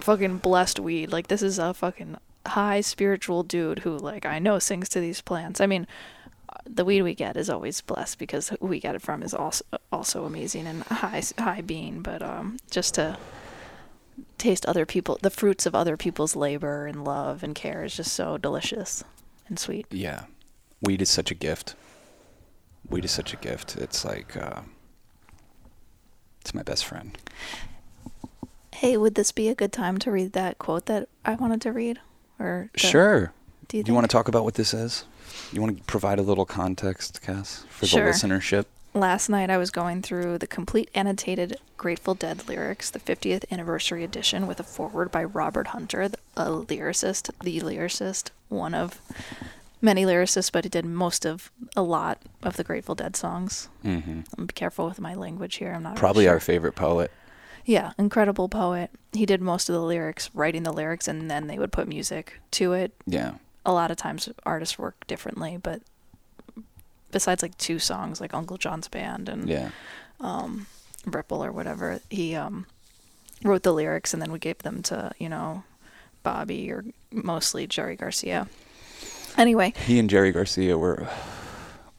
[0.00, 1.12] fucking blessed weed.
[1.12, 5.20] Like this is a fucking high spiritual dude who like I know sings to these
[5.20, 5.60] plants.
[5.60, 5.86] I mean,
[6.48, 9.34] uh, the weed we get is always blessed because who we get it from is
[9.34, 12.02] also also amazing and high high being.
[12.02, 13.16] But um, just to
[14.38, 18.12] taste other people, the fruits of other people's labor and love and care is just
[18.12, 19.04] so delicious
[19.48, 19.86] and sweet.
[19.90, 20.24] Yeah,
[20.80, 21.74] weed is such a gift.
[22.88, 23.76] Weed is such a gift.
[23.76, 24.62] It's like uh,
[26.40, 27.16] it's my best friend.
[28.74, 31.72] Hey, would this be a good time to read that quote that I wanted to
[31.72, 32.00] read?
[32.42, 33.32] Or the- Sure.
[33.68, 35.04] Do you, Do you want to talk about what this is?
[35.52, 38.04] You want to provide a little context, Cass, for Sure.
[38.04, 38.66] the listenership?
[38.94, 44.04] Last night I was going through the complete annotated Grateful Dead lyrics, the 50th anniversary
[44.04, 46.02] edition, with a foreword by Robert Hunter,
[46.36, 49.00] a lyricist, the lyricist, one of
[49.80, 53.68] many lyricists, but he did most of a lot of the Grateful Dead songs.
[53.82, 54.20] Mm-hmm.
[54.36, 55.72] I'm be careful with my language here.
[55.72, 56.34] I'm not really Probably sure.
[56.34, 57.10] our favorite poet.
[57.64, 58.90] Yeah, incredible poet.
[59.12, 62.40] He did most of the lyrics, writing the lyrics, and then they would put music
[62.52, 62.92] to it.
[63.06, 63.34] Yeah.
[63.64, 65.82] A lot of times artists work differently, but
[67.10, 69.70] besides like two songs, like Uncle John's Band and Yeah.
[70.20, 70.66] um,
[71.06, 72.66] Ripple or whatever, he um,
[73.44, 75.62] wrote the lyrics and then we gave them to, you know,
[76.22, 78.48] Bobby or mostly Jerry Garcia.
[79.36, 81.08] Anyway, He and Jerry Garcia were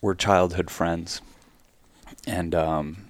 [0.02, 1.22] were childhood friends,
[2.28, 3.06] and um,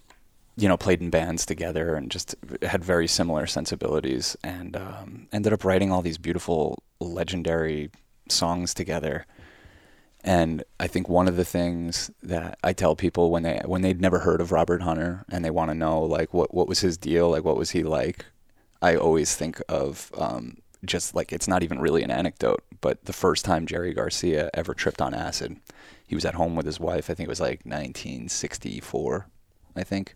[0.55, 5.53] you know played in bands together and just had very similar sensibilities, and um, ended
[5.53, 7.89] up writing all these beautiful, legendary
[8.29, 9.25] songs together.
[10.25, 13.99] And I think one of the things that I tell people when they when they'd
[14.01, 16.97] never heard of Robert Hunter and they want to know like what what was his
[16.97, 18.25] deal, like what was he like,
[18.81, 23.13] I always think of um, just like it's not even really an anecdote, but the
[23.13, 25.57] first time Jerry Garcia ever tripped on acid,
[26.07, 27.09] he was at home with his wife.
[27.09, 29.27] I think it was like 1964,
[29.75, 30.15] I think.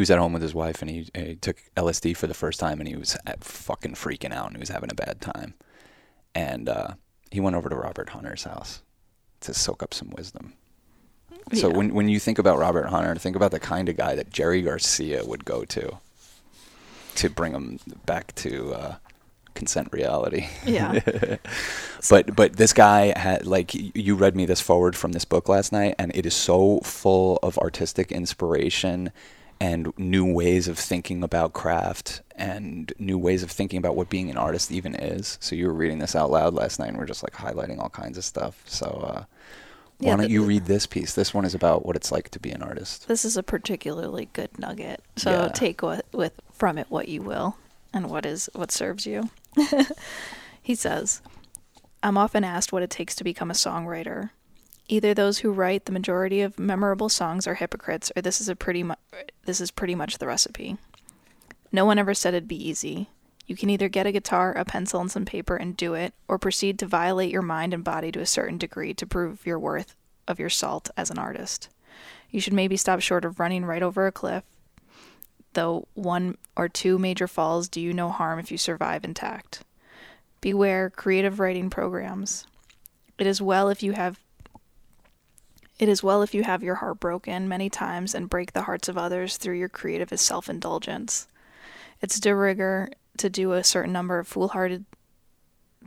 [0.00, 2.58] He was at home with his wife and he, he took LSD for the first
[2.58, 5.52] time and he was at fucking freaking out and he was having a bad time.
[6.34, 6.94] And uh,
[7.30, 8.80] he went over to Robert Hunter's house
[9.40, 10.54] to soak up some wisdom.
[11.52, 14.30] So when when you think about Robert Hunter, think about the kind of guy that
[14.30, 15.98] Jerry Garcia would go to
[17.16, 18.94] to bring him back to uh,
[19.52, 20.46] consent reality.
[20.64, 21.00] yeah.
[22.08, 25.72] But but this guy had like you read me this forward from this book last
[25.72, 29.12] night, and it is so full of artistic inspiration
[29.60, 34.30] and new ways of thinking about craft and new ways of thinking about what being
[34.30, 35.36] an artist even is.
[35.40, 37.90] So you were reading this out loud last night, and we're just like highlighting all
[37.90, 38.62] kinds of stuff.
[38.66, 39.24] So uh,
[39.98, 41.14] why Yeah, don't you read this piece?
[41.14, 43.06] This one is about what it's like to be an artist.
[43.06, 45.02] This is a particularly good nugget.
[45.16, 45.48] So Yeah.
[45.48, 47.56] take what with from it what you will
[47.92, 49.28] and what is what serves you.
[50.62, 51.20] he says,
[52.02, 54.30] I'm often asked what it takes to become a songwriter.
[54.90, 58.56] Either those who write the majority of memorable songs are hypocrites or this is a
[58.56, 58.96] pretty mu-
[59.44, 60.78] this is pretty much the recipe.
[61.70, 63.08] No one ever said it'd be easy.
[63.46, 66.38] You can either get a guitar, a pencil, and some paper and do it, or
[66.38, 69.94] proceed to violate your mind and body to a certain degree to prove your worth
[70.26, 71.68] of your salt as an artist.
[72.32, 74.42] You should maybe stop short of running right over a cliff,
[75.52, 79.62] though one or two major falls do you no harm if you survive intact.
[80.40, 82.44] Beware creative writing programs.
[83.18, 84.18] It is well if you have
[85.80, 88.86] it is well if you have your heart broken many times and break the hearts
[88.86, 91.26] of others through your creative self-indulgence.
[92.02, 94.84] It's de rigueur to do a certain number of foolhardy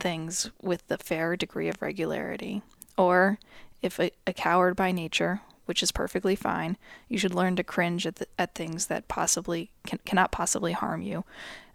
[0.00, 2.62] things with the fair degree of regularity.
[2.98, 3.38] Or,
[3.82, 6.76] if a, a coward by nature, which is perfectly fine,
[7.08, 11.02] you should learn to cringe at, the, at things that possibly can, cannot possibly harm
[11.02, 11.24] you,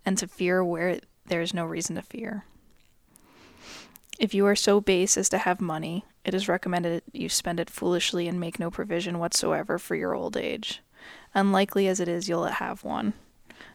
[0.06, 2.44] and to fear where there is no reason to fear.
[4.20, 7.72] If you are so base as to have money, It is recommended you spend it
[7.72, 10.84] foolishly and make no provision whatsoever for your old age.
[11.34, 13.14] Unlikely as it is, you'll have one.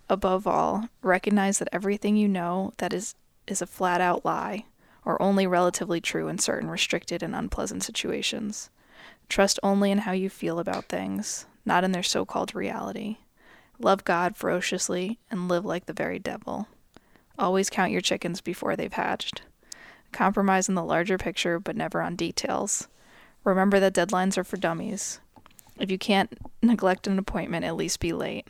[0.09, 3.17] Above all, recognize that everything you know that is
[3.49, 4.67] is a flat out lie,
[5.05, 8.71] or only relatively true in certain restricted and unpleasant situations.
[9.29, 13.17] Trust only in how you feel about things, not in their so called reality.
[13.81, 16.69] Love God ferociously and live like the very devil.
[17.37, 19.43] Always count your chickens before they've hatched.
[20.15, 22.87] Compromise in the larger picture, but never on details.
[23.43, 25.19] Remember that deadlines are for dummies.
[25.77, 28.47] If you can't neglect an appointment, at least be late.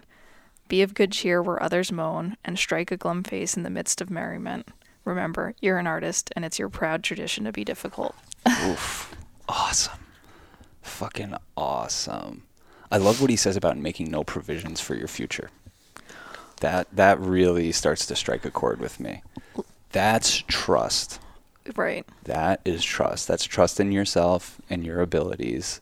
[0.68, 4.02] Be of good cheer where others moan, and strike a glum face in the midst
[4.02, 4.68] of merriment.
[5.06, 8.14] Remember, you're an artist, and it's your proud tradition to be difficult.
[8.66, 9.14] Oof.
[9.48, 10.06] Awesome.
[10.82, 12.42] Fucking awesome.
[12.90, 15.48] I love what he says about making no provisions for your future.
[16.60, 19.22] That that really starts to strike a chord with me.
[19.92, 21.20] That's trust.
[21.76, 22.04] Right.
[22.24, 23.26] That is trust.
[23.28, 25.80] That's trust in yourself and your abilities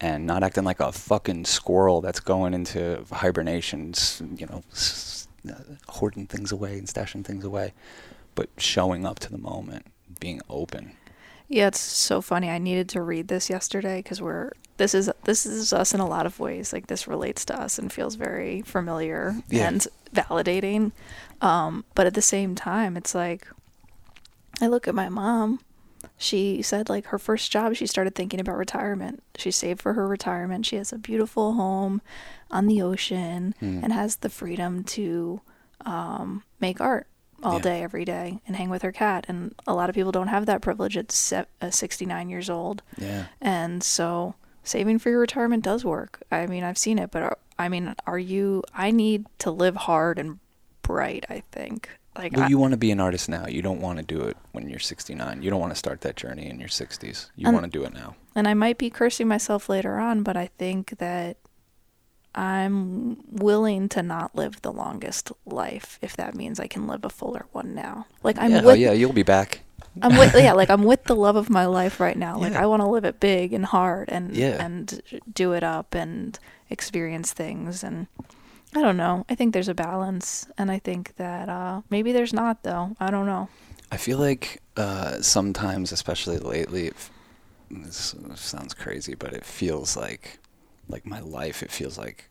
[0.00, 3.94] and not acting like a fucking squirrel that's going into hibernation,
[4.36, 4.62] you know,
[5.88, 7.72] hoarding things away and stashing things away,
[8.34, 9.86] but showing up to the moment,
[10.20, 10.92] being open.
[11.48, 12.50] Yeah, it's so funny.
[12.50, 16.06] I needed to read this yesterday because we're this is this is us in a
[16.06, 16.72] lot of ways.
[16.72, 19.68] Like this relates to us and feels very familiar Yeah.
[19.68, 20.90] and validating.
[21.40, 23.46] Um, but at the same time, it's like
[24.60, 25.60] I look at my mom.
[26.18, 29.22] She said like her first job, she started thinking about retirement.
[29.36, 30.64] She saved for her retirement.
[30.66, 32.00] She has a beautiful home
[32.50, 33.80] on the ocean Hmm.
[33.82, 35.40] and has the freedom to
[35.84, 37.06] um, make art
[37.42, 37.60] all Yeah.
[37.62, 39.26] day, every day, and hang with her cat.
[39.28, 42.82] And a lot of people don't have that privilege at se- uh, 69 years old.
[42.96, 43.26] Yeah.
[43.40, 46.22] And so saving for your retirement does work.
[46.32, 48.62] I mean, I've seen it, but are, I mean, are you?
[48.74, 50.38] I need to live hard and
[50.82, 51.26] bright.
[51.28, 51.90] I think.
[52.18, 53.46] Like, Well, I, you want to be an artist now.
[53.46, 55.42] You don't want to do it when you're 69.
[55.42, 57.30] You don't want to start that journey in your 60s.
[57.36, 58.16] You want to do it now.
[58.34, 61.36] and I might be cursing myself later on, but I think that
[62.34, 67.08] I'm willing to not live the longest life if that means I can live a
[67.08, 68.06] fuller one now.
[68.22, 69.60] Like I'm yeah, oh, with yeah, you'll be back.
[70.02, 72.38] I'm with yeah, like I'm with the love of my life right now.
[72.38, 72.62] Like Yeah.
[72.62, 74.62] I want to live it big and hard and Yeah.
[74.62, 75.00] and
[75.32, 78.06] do it up and experience things and
[78.76, 79.24] I don't know.
[79.28, 82.94] I think there's a balance and I think that uh maybe there's not though.
[83.00, 83.48] I don't know.
[83.90, 87.10] I feel like uh, sometimes, especially lately, it f-
[87.70, 90.38] this sounds crazy, but it feels like,
[90.88, 91.62] like my life.
[91.62, 92.28] It feels like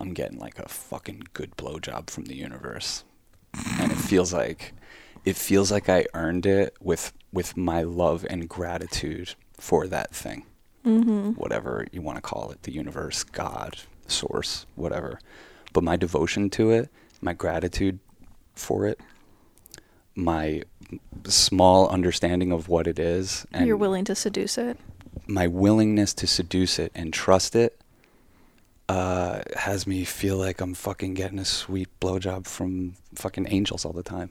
[0.00, 3.04] I'm getting like a fucking good blowjob from the universe,
[3.78, 4.72] and it feels like,
[5.26, 10.46] it feels like I earned it with with my love and gratitude for that thing,
[10.86, 11.36] Mhm.
[11.36, 13.76] whatever you want to call it, the universe, God,
[14.06, 15.20] source, whatever.
[15.74, 16.88] But my devotion to it,
[17.20, 17.98] my gratitude
[18.54, 18.98] for it,
[20.14, 20.62] my
[21.26, 24.78] small understanding of what it is and You're willing to seduce it.
[25.26, 27.80] my willingness to seduce it and trust it
[28.88, 33.92] uh, has me feel like I'm fucking getting a sweet blowjob from fucking angels all
[33.92, 34.30] the time,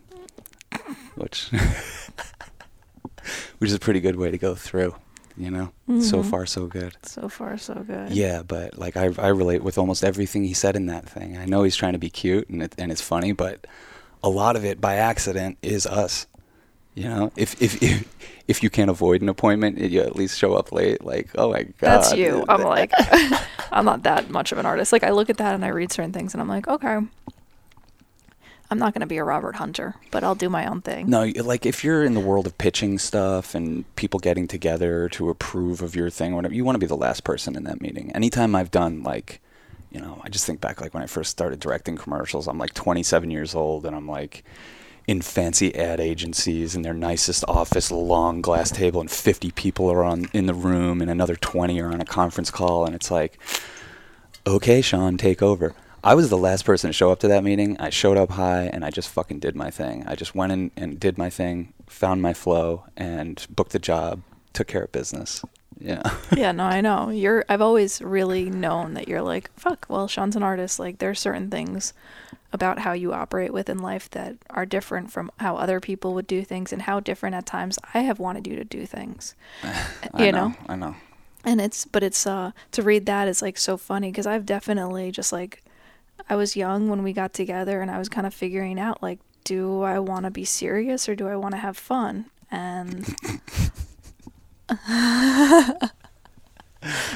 [1.16, 1.50] which
[3.58, 4.96] which is a pretty good way to go through,
[5.38, 5.72] you know.
[6.00, 6.26] So Mhm.
[6.26, 6.94] far, so good.
[7.04, 8.12] So far so good.
[8.12, 11.38] Yeah, but like I I relate with almost everything he said in that thing.
[11.38, 13.66] I know he's trying to be cute and it, and it's funny, but
[14.24, 16.28] a lot of it by accident is us.
[16.96, 18.06] You know, if if if,
[18.48, 21.04] if you can't avoid an appointment, you at least show up late.
[21.04, 22.46] Like, oh my god, That's you.
[22.50, 22.92] I'm like
[23.72, 24.92] I'm not that much of an artist.
[24.94, 27.00] Like I look at that and I read certain things and I'm like, okay.
[28.74, 31.08] I'm not going to be a Robert Hunter, but I'll do my own thing.
[31.08, 35.30] No, like if you're in the world of pitching stuff and people getting together to
[35.30, 37.82] approve of your thing or whatever, you want to be the last person in that
[37.82, 38.12] meeting.
[38.14, 39.42] Anytime I've done like,
[39.92, 42.74] you know, I just think back like when I first started directing commercials, I'm like
[42.74, 44.44] 27 years old and I'm like
[45.06, 50.04] in fancy ad agencies in their nicest office, long glass table, and 50 people are
[50.04, 53.38] on in the room and another 20 are on a conference call, and it's like,
[54.48, 55.76] okay, Sean, take over.
[56.04, 57.78] I was the last person to show up to that meeting.
[57.80, 60.04] I showed up high and I just fucking did my thing.
[60.06, 64.22] I just went in and did my thing, found my flow, and booked the job,
[64.52, 65.44] took care of business.
[65.80, 66.02] Yeah.
[66.36, 67.10] yeah, no, I know.
[67.10, 70.78] You're I've always really known that you're like, fuck, well, Sean's an artist.
[70.78, 71.94] Like there's certain things
[72.52, 76.44] about how you operate within life that are different from how other people would do
[76.44, 79.36] things and how different at times I have wanted you to do things.
[80.14, 80.54] I You know?
[80.68, 80.96] I know.
[81.46, 85.12] and it's but it's uh to read that is like so funny because i've definitely
[85.12, 85.62] just like
[86.30, 89.20] i was young when we got together and i was kind of figuring out like
[89.44, 93.16] do i want to be serious or do i want to have fun and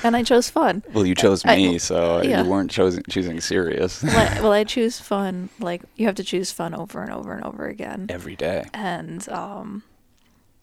[0.04, 2.44] and i chose fun Well, you chose I- me, so yeah.
[2.44, 6.24] you weren't choosing choosing serious well, I, well i choose fun like you have to
[6.24, 8.66] choose fun over and over and over again every day.
[8.74, 9.84] and um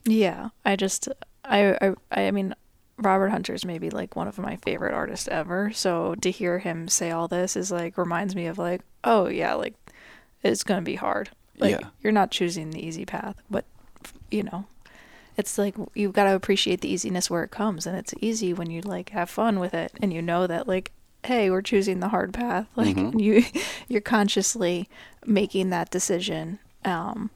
[0.07, 1.09] yeah i just
[1.45, 1.77] I,
[2.11, 2.55] I i mean
[2.99, 5.73] Robert Hunter's maybe like one of my favorite artists ever.
[5.73, 9.55] So to hear him say all this is like reminds me of like, oh yeah,
[9.55, 9.75] like
[10.43, 11.31] it's gonna be hard.
[11.59, 11.89] Like Yeah.
[12.03, 13.65] you're not choosing the easy path, but
[14.31, 14.67] you know,
[15.37, 18.71] it's like you've got to appreciate the easiness where it comes, and it's easy when
[18.71, 20.93] you like have fun with it, and you know that like,
[21.25, 22.67] hey, we're choosing the hard path.
[22.77, 23.21] Like Mhm.
[23.21, 23.45] you,
[23.89, 24.89] you're consciously
[25.27, 26.59] making that decision.
[26.85, 27.31] Um,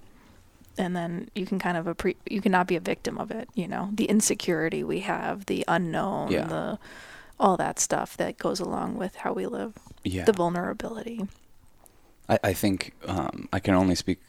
[0.79, 3.67] and then you can kind of appre- you cannot be a victim of it you
[3.69, 6.47] know the insecurity we have the unknown Yeah.
[6.47, 6.79] the
[7.41, 9.75] all that stuff that goes along with how we live
[10.05, 10.25] Yeah.
[10.25, 11.27] the vulnerability
[12.29, 14.21] I, I think um, I can only speak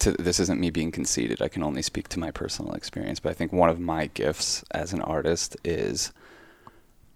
[0.00, 1.40] to this isn't me being conceited.
[1.40, 4.62] I can only speak to my personal experience, but I think one of my gifts
[4.70, 6.12] as an artist is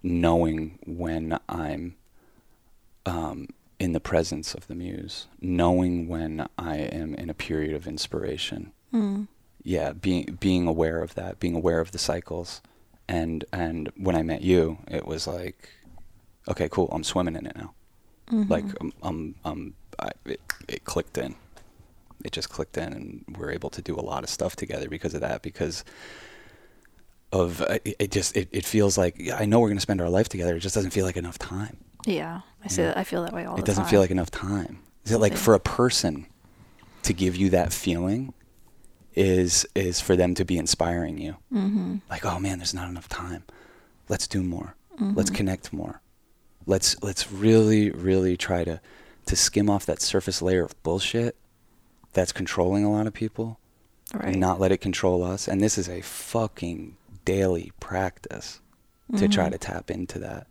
[0.01, 1.95] knowing when I'm
[3.05, 3.47] um,
[3.79, 8.71] in the presence of the muse, knowing when I am in a period of inspiration.
[8.93, 9.27] mm.
[9.63, 12.61] Yeah, being being aware of that, being aware of the cycles,
[13.09, 15.69] and and when I met you, it was like,
[16.47, 17.73] okay, cool, I'm swimming in it now.
[18.49, 21.35] Like um, um, um I, it, it clicked in.
[22.23, 25.13] It just clicked in and we're able to do a lot of stuff together because
[25.13, 25.83] of that because
[27.31, 29.99] of uh, it, it just it, it feels like i know we're going to spend
[29.99, 32.87] our life together it just doesn't feel like enough time yeah i say Yeah.
[32.89, 33.63] that i feel that way all it the time.
[33.63, 35.37] It doesn't feel like enough time is it like Yeah.
[35.39, 36.25] for a person
[37.03, 38.33] to give you that feeling
[39.15, 41.97] is is for them to be inspiring you mm-hmm.
[42.09, 43.43] like oh man there's not enough time
[44.09, 45.35] let's do more let's Mhm.
[45.35, 46.01] connect more
[46.65, 48.79] let's let's really really try to
[49.25, 51.35] to skim off that surface layer of bullshit
[52.13, 53.59] that's controlling a lot of people
[54.13, 56.95] right and not let it control us and this is a fucking
[57.25, 58.59] daily practice
[59.17, 59.51] to try Mhm.
[59.51, 60.47] to tap into that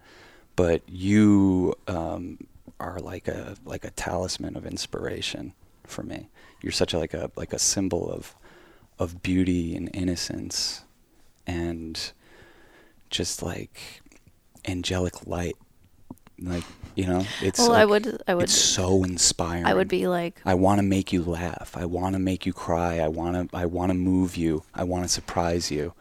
[0.56, 2.38] but you um,
[2.80, 5.52] are like a like a talisman of inspiration
[5.84, 6.28] for me
[6.62, 8.34] you're such a like a like a symbol of
[8.98, 10.82] of beauty and innocence
[11.46, 12.12] and
[13.10, 14.00] just like
[14.66, 15.56] angelic light
[16.40, 20.06] like you know it's well i would i would it's so inspiring i would be
[20.06, 21.76] like I want to make you laugh.
[21.76, 22.98] I want to make you cry.
[22.98, 24.62] I want to I want to move you.
[24.74, 25.92] I want to surprise you.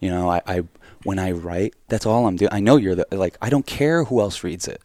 [0.00, 0.64] You know, I, I
[1.04, 2.52] when I write, that's all I'm doing.
[2.52, 4.80] I know you're the like I don't care who else reads it.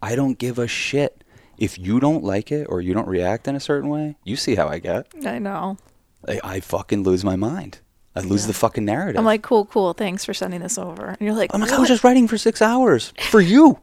[0.00, 1.24] I don't give a shit.
[1.58, 4.54] If you don't like it or you don't react in a certain way, you see
[4.54, 5.06] how I get.
[5.26, 5.76] i know
[6.26, 7.80] I, I fucking lose my mind.
[8.14, 8.48] I lose Yeah.
[8.48, 9.18] the fucking narrative.
[9.18, 11.78] i'm like cool cool thanks for sending this over and you're like I'm like, I
[11.78, 13.78] was just writing for six hours for you.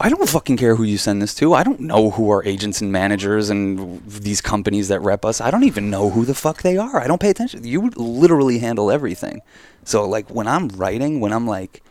[0.00, 1.52] I don't fucking care who you send this to.
[1.54, 5.40] I don't know who our agents and managers and these companies that rep us.
[5.40, 7.00] I don't even know who the fuck they are.
[7.00, 7.64] I don't pay attention.
[7.66, 9.42] You literally handle everything.
[9.84, 11.82] So like when I'm writing, when I'm like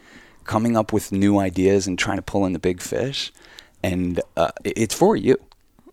[0.45, 3.33] coming up with new ideas and trying to pull in the big fish,
[3.83, 5.35] and uh, it's for you.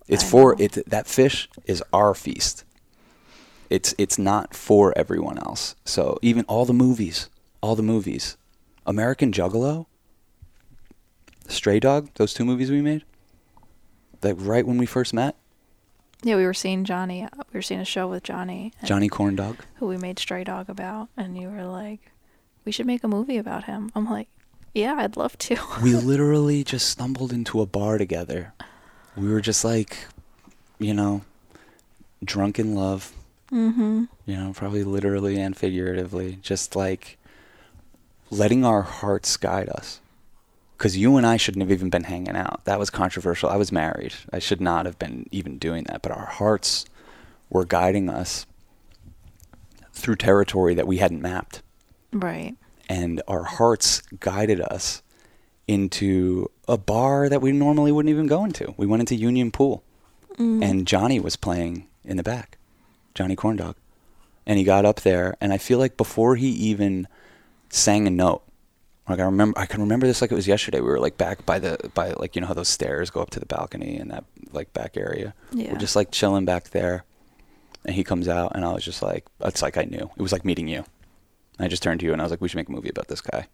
[0.07, 0.79] It's for it.
[0.89, 2.65] That fish is our feast.
[3.73, 5.77] It's it's not for everyone else.
[5.87, 7.31] So even all the movies,
[7.63, 8.37] all the movies,
[8.85, 9.87] American Juggalo,
[11.49, 13.03] Stray Dog, those two movies we made,
[14.23, 15.37] like right when we first met,
[16.23, 19.57] yeah we were seeing johnny we were seeing a show with johnny Johnny Corndog.
[19.77, 22.13] who we made Stray Dog about, and you were like,
[22.67, 24.29] "We should make a movie about him." I'm like,
[24.75, 28.53] "Yeah, I'd love to." we literally just stumbled into a bar together.
[29.17, 29.97] We were just like,
[30.79, 31.23] you know,
[32.23, 33.13] drunk in love,
[33.53, 34.05] mm-hmm.
[34.27, 37.19] you know, probably literally and figuratively, just like
[38.31, 40.01] letting our hearts guide us.
[40.77, 42.65] Because you and I shouldn't have even been hanging out.
[42.65, 43.49] That was controversial.
[43.49, 44.15] I was married.
[44.33, 46.03] I should not have been even doing that.
[46.03, 46.87] But our hearts
[47.51, 48.47] were guiding us
[49.93, 51.63] through territory that we hadn't mapped.
[52.13, 52.57] Right.
[52.89, 55.03] And our hearts guided us
[55.69, 58.75] into a bar that we normally wouldn't even go into.
[58.77, 59.85] We went into Union Pool
[60.39, 60.65] Mm.
[60.65, 62.59] and Johnny was playing in the back,
[63.15, 63.75] Johnny Corndog,
[64.47, 67.09] and he got up there, and I feel like before he even
[67.71, 68.43] sang a note,
[69.09, 70.81] like I remember, I can remember this like it was yesterday.
[70.81, 73.31] We were like back by the by, like you know how those stairs go up
[73.31, 75.35] to the balcony in that like back area.
[75.53, 75.73] Yeah.
[75.73, 77.05] We're just like chilling back there,
[77.85, 80.11] and he comes out, and I was just like, it's like I knew.
[80.17, 80.85] It was like meeting you.
[81.59, 83.09] I just turned to you and I was like, we should make a movie about
[83.09, 83.47] this guy.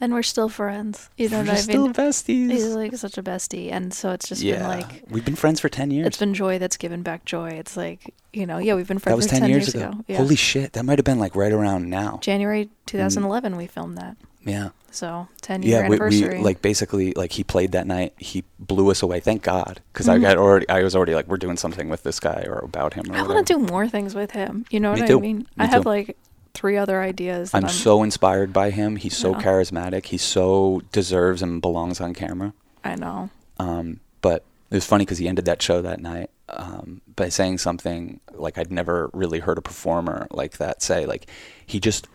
[0.00, 1.08] And we're still friends.
[1.16, 1.62] You know We're what I mean?
[1.62, 2.50] still besties.
[2.50, 5.60] He's like such a bestie, and so it's just yeah, been like we've been friends
[5.60, 6.06] for ten years.
[6.06, 7.50] it's been joy that's given back joy.
[7.50, 9.92] It's like you know, yeah, we've been friends that was for 10, years, ago.
[10.06, 10.18] Yeah.
[10.18, 12.18] Holy shit, that might have been like right around now.
[12.22, 14.16] January 2011, we filmed that.
[14.44, 14.68] Yeah.
[14.92, 16.38] So 10 year Yeah, we, anniversary.
[16.38, 18.14] we like basically like he played that night.
[18.18, 19.20] He blew us away.
[19.20, 20.24] Thank God, because Mhm.
[20.24, 22.94] I had already I was already like we're doing something with this guy or about
[22.94, 23.04] him.
[23.10, 24.64] Or I want to do more things with him.
[24.70, 25.18] You know Me what too.
[25.18, 25.38] I mean?
[25.38, 25.88] Me I have too.
[25.88, 26.16] like
[26.54, 27.50] three other ideas.
[27.52, 28.96] that I'm so inspired by him.
[28.96, 29.42] He's so Yeah.
[29.42, 30.06] charismatic.
[30.06, 32.52] He so deserves and belongs on camera.
[32.84, 33.30] I know.
[33.58, 37.58] Um, but it was funny because he ended that show that night um, by saying
[37.58, 41.06] something like I'd never really heard a performer like that say.
[41.06, 41.26] Like
[41.66, 42.08] he just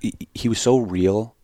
[0.00, 1.34] he, he was so real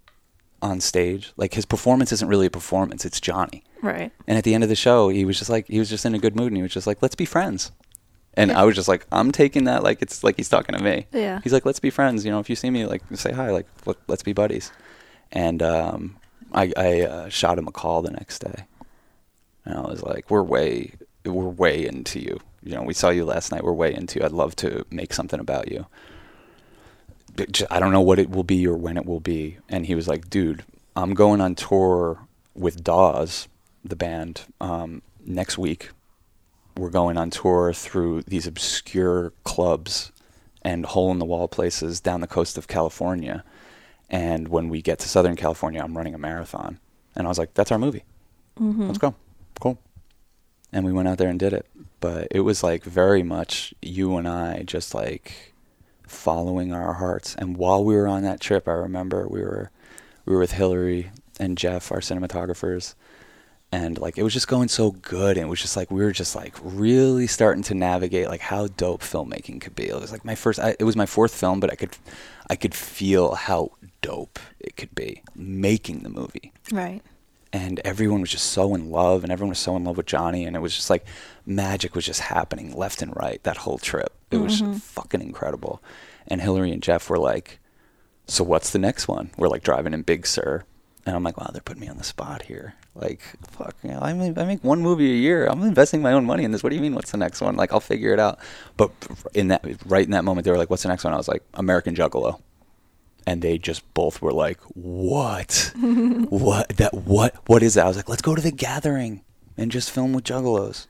[0.62, 1.32] on stage.
[1.36, 3.64] Like his performance isn't really a performance; it's Johnny.
[3.82, 4.12] Right.
[4.26, 6.14] And at the end of the show, he was just like he was just in
[6.14, 7.70] a good mood, and he was just like, "Let's be friends."
[8.36, 8.60] And Yeah.
[8.60, 11.06] I was just like, I'm taking that like it's like he's talking to me.
[11.12, 11.40] Yeah.
[11.42, 13.66] He's like, "Let's be friends." You know, if you see me, like say hi, like
[13.86, 14.72] let, let's be buddies.
[15.32, 16.16] And um,
[16.52, 18.64] I, I uh, shot him a call the next day,
[19.64, 22.40] and I was like, "We're way, we're way into you.
[22.62, 23.62] You know, we saw you last night.
[23.64, 24.24] We're way into you.
[24.24, 25.86] I'd love to make something about you."
[27.68, 29.58] I don't know what it will be or when it will be.
[29.68, 30.64] And he was like, "Dude,
[30.94, 32.20] I'm going on tour
[32.54, 33.48] with Dawes,
[33.84, 35.90] the band, um, next week.
[36.76, 40.10] We're going on tour through these obscure clubs
[40.62, 43.44] and hole in the wall places down the coast of California.
[44.10, 46.78] And when we get to Southern California, I'm running a marathon."
[47.14, 48.04] And I was like, "That's our movie.
[48.58, 48.86] Mm-hmm.
[48.86, 49.14] Let's go.
[49.60, 49.78] Cool."
[50.72, 51.66] And we went out there and did it.
[52.00, 55.54] But it was like very much you and I just like
[56.06, 57.34] following our hearts.
[57.36, 59.70] And while we were on that trip, I remember we were
[60.26, 62.94] we were with Hillary and Jeff, our cinematographers,
[63.74, 65.36] and like it was just going so good.
[65.36, 68.68] And it was just like we were just like really starting to navigate like how
[68.68, 69.88] dope filmmaking could be.
[69.88, 70.58] It was like my first.
[70.60, 71.96] I, it was my fourth film, but I could
[72.48, 77.00] I could feel how dope it could be making the movie Right.
[77.54, 80.44] and everyone was just so in love and everyone was so in love with Johnny
[80.44, 81.06] and it was just like
[81.46, 84.12] magic was just happening left and right that whole trip.
[84.30, 84.80] It was Mhm.
[84.80, 85.82] fucking incredible.
[86.28, 87.58] And Hillary and Jeff were like,
[88.26, 90.64] "So what's the next one?" We're like driving in Big Sur.
[91.06, 93.98] And I'm like, "Wow, they're putting me on the spot here." Like, fuck, you know,
[94.00, 95.46] I make, I make one movie a year.
[95.46, 96.62] I'm investing my own money in this.
[96.62, 97.56] What do you mean what's the next one?
[97.56, 98.38] Like, I'll figure it out.
[98.76, 98.90] But
[99.34, 101.28] in that right in that moment they were like, "What's the next one?" I was
[101.28, 102.40] like, "American Juggalo."
[103.26, 105.72] and they just both were like, "What?
[106.28, 106.68] what?
[106.76, 107.36] That what?
[107.46, 109.22] What is that?" I was like, "Let's go to the gathering
[109.56, 110.86] and just film with juggalos."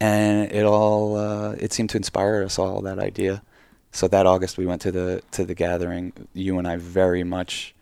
[0.00, 3.42] And it all uh, it seemed to inspire us all that idea.
[3.90, 6.12] So that August we went to the to the gathering.
[6.32, 7.74] You and I very much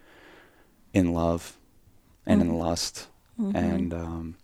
[0.97, 1.57] in love
[2.25, 2.59] and in Mhm.
[2.59, 3.55] lust Mhm.
[3.55, 4.35] and um,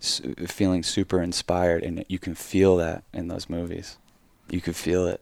[0.00, 3.98] s- feeling super inspired, and you can feel that in those movies.
[4.50, 5.20] You could feel it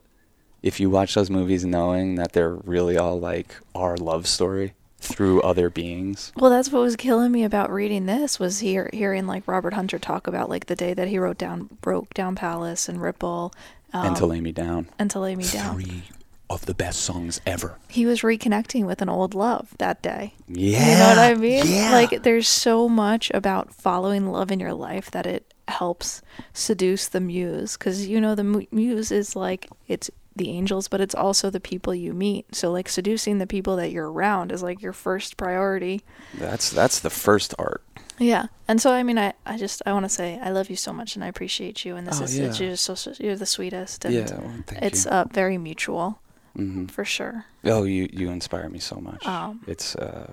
[0.62, 5.40] if you watch those movies knowing that they're really all like our love story through
[5.42, 6.32] other beings.
[6.36, 9.98] Well, that's what was killing me about reading this was hear, hearing like Robert Hunter
[9.98, 13.52] talk about like the day that he wrote down broke down Palace and Ripple
[13.92, 14.88] um, and to lay me down.
[14.98, 15.74] and to lay me down.
[15.80, 16.02] Three
[16.50, 17.78] of the best songs ever.
[17.88, 20.34] He was reconnecting with an old love that day.
[20.48, 20.90] Yeah.
[20.92, 21.64] You know what I mean?
[21.66, 21.92] Yeah.
[21.92, 26.20] Like there's so much about following love in your life that it helps
[26.52, 31.14] seduce the muse cuz you know the muse is like it's the angels but it's
[31.14, 32.52] also the people you meet.
[32.54, 36.02] So like seducing the people that you're around is like your first priority.
[36.36, 37.82] that's that's the first art.
[38.18, 38.46] Yeah.
[38.66, 40.92] And so I mean I I just I want to say I love you so
[40.92, 42.66] much and I appreciate you and this Oh, is it's yeah.
[42.66, 44.38] you're so you're the sweetest and yeah.
[44.40, 46.18] Well, it's uh very mutual
[46.56, 47.44] hmm for sure.
[47.64, 49.26] Oh, you you inspire me so much.
[49.26, 50.32] Um, it's uh,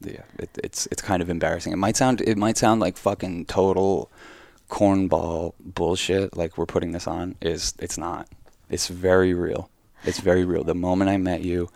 [0.00, 1.72] yeah, it, it's it's kind of embarrassing.
[1.72, 4.10] It might sound it might sound like fucking total
[4.70, 6.36] cornball bullshit.
[6.36, 8.28] Like we're putting this on is it's not.
[8.70, 9.70] It's very real.
[10.04, 10.62] It's very real.
[10.62, 11.68] The moment I met you,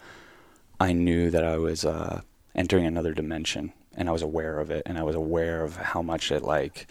[0.79, 2.21] I knew that I was uh,
[2.55, 6.03] entering another dimension, and I was aware of it, and I was aware of how
[6.03, 6.87] much it like.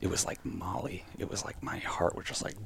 [0.00, 1.04] It was like Molly.
[1.18, 2.56] It was like my heart was just like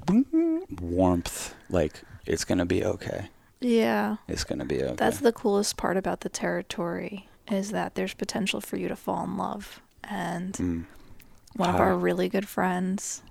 [0.91, 1.55] warmth.
[1.71, 3.29] Like it's gonna be okay.
[3.61, 4.17] Yeah.
[4.29, 4.95] It's gonna be okay.
[4.97, 9.25] That's the coolest part about the territory is that there's potential for you to fall
[9.25, 9.81] in love.
[10.03, 10.85] And Mm.
[11.57, 11.83] one of Hi.
[11.83, 13.23] our really good friends,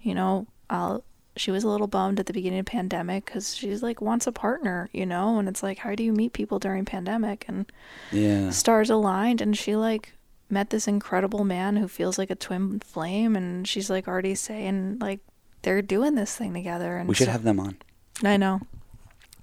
[0.00, 0.98] you know, uh,
[1.36, 4.32] she was a little bummed at the beginning of pandemic because she's like wants a
[4.32, 7.44] partner, you know, and it's like how do you meet people during pandemic?
[7.48, 7.66] And
[8.10, 8.50] Yeah.
[8.50, 10.14] stars aligned, and she like
[10.48, 14.98] met this incredible man who feels like a twin flame, and she's like already saying
[15.00, 15.20] like
[15.66, 16.96] they're doing this thing together.
[16.96, 17.76] And We should so- have them on.
[18.24, 18.60] I know.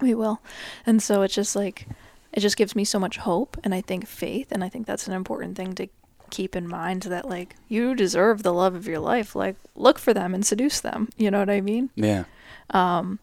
[0.00, 0.40] We will.
[0.86, 1.86] And so it's just like
[2.32, 5.06] it just gives me so much hope and I think faith and I think that's
[5.06, 5.86] an important thing to
[6.30, 9.36] keep in mind that like you deserve the love of your life.
[9.36, 11.10] Like look for them and seduce them.
[11.16, 11.90] You know what I mean?
[11.94, 12.24] Yeah.
[12.70, 13.18] Um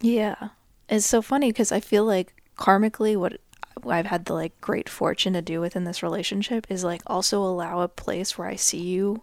[0.00, 0.48] yeah.
[0.88, 3.38] It's so funny because I feel like karmically what
[3.86, 7.80] I've had the like great fortune to do within this relationship is like also allow
[7.80, 9.22] a place where I see you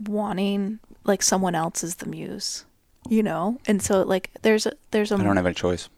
[0.00, 2.64] wanting like someone else as the muse
[3.08, 3.58] you know?
[3.66, 5.88] And so like there's a there's a I don't have a choice.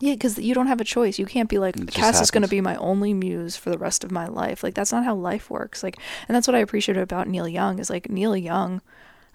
[0.00, 1.18] yeah because you don't have a choice.
[1.18, 4.04] You can't be like cass is going to be my only muse for the rest
[4.04, 4.62] of my life.
[4.62, 5.82] Like that's not how life works.
[5.82, 8.80] Like and that's what i appreciate about neil young is like neil young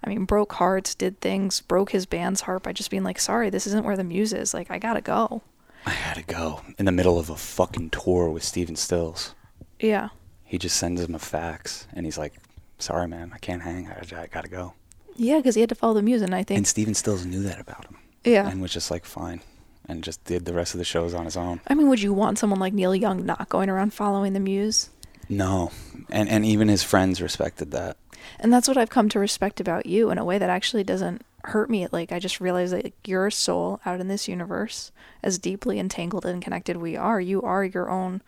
[0.04, 3.50] i mean broke hearts did things broke his band's heart by just being like sorry
[3.50, 4.54] this isn't where the muse is.
[4.54, 5.42] Like i gotta go.
[5.86, 9.36] I had to go in the middle of a fucking tour with Stephen Stills.
[9.80, 10.10] yeah.
[10.48, 12.34] He just sends him a fax, and he's like,
[12.80, 13.88] "Sorry, man, I can't hang.
[13.88, 14.74] I, I gotta go."
[15.18, 17.42] yeah because he had to follow the muse and i think And Stephen Stills knew
[17.44, 19.42] that about him, yeah and was just like, "Fine,
[19.88, 21.62] and just did the rest of the shows on his own.
[21.68, 24.90] I mean, would you want someone like Neil Young not going around following the muse?
[25.30, 25.72] No,
[26.10, 27.98] and and even his friends respected that.
[28.40, 31.24] And that's what I've come to respect about you in a way that actually doesn't
[31.46, 31.88] hurt me.
[31.92, 34.92] Like I just realized that you're a soul out in this universe,
[35.24, 37.22] as deeply entangled and connected we are.
[37.22, 38.22] You are your own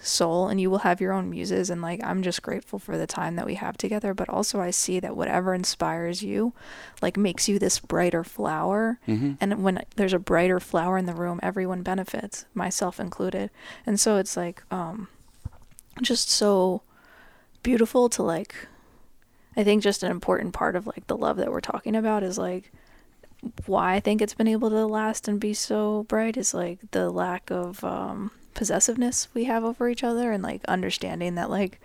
[0.00, 1.70] soul and you will have your own muses.
[1.70, 4.70] And like I'm just grateful for the time that we have together but also I
[4.70, 6.52] see that whatever inspires you
[7.02, 8.98] like makes you this brighter flower.
[9.08, 9.32] Mm-hmm.
[9.40, 13.50] and when there's a brighter flower in the room everyone benefits myself included.
[13.86, 15.08] And so it's like um
[16.02, 16.82] just so
[17.62, 18.54] beautiful to like
[19.56, 22.38] I think just an important part of like the love that we're talking about is
[22.38, 22.72] like
[23.66, 27.10] why I think it's been able to last and be so bright is like the
[27.10, 31.80] lack of um possessiveness we have over each other and like understanding that like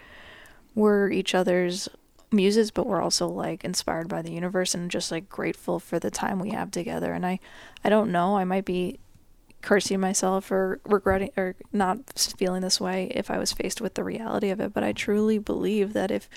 [0.74, 1.88] we're each other's
[2.32, 6.09] muses but we're also like inspired by the universe and just like grateful for the
[6.09, 7.13] time we have together.
[7.13, 7.39] And I
[7.84, 8.38] I don't know.
[8.38, 8.97] I might be
[9.61, 11.99] cursing myself or regretting or not
[12.39, 15.38] feeling this way if I was faced with the reality of it but I truly
[15.38, 16.28] believe that if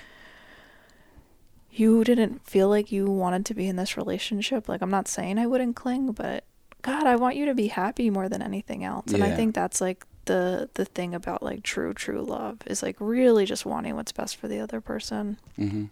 [1.71, 5.39] you didn't feel like you wanted to be in this relationship like I'm not saying
[5.39, 6.45] I wouldn't cling but
[6.83, 9.13] god I want you to be happy more than anything else.
[9.13, 12.97] And I think that's like the the thing about like true true love is like
[13.01, 15.85] really just wanting what's best for the other person Mm-hmm.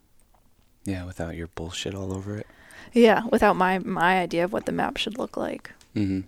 [0.84, 2.46] Yeah, without your bullshit all over it.
[2.92, 6.20] yeah without my my idea of what the map should look like Mm-hmm.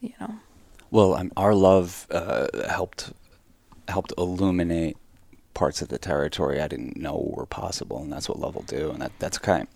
[0.00, 0.34] you know
[0.90, 3.12] Well, um, our love uh, helped
[3.88, 4.96] helped illuminate
[5.54, 8.90] parts of the territory I didn't know were possible, and that's what love will do.
[8.90, 9.66] And that that's kind.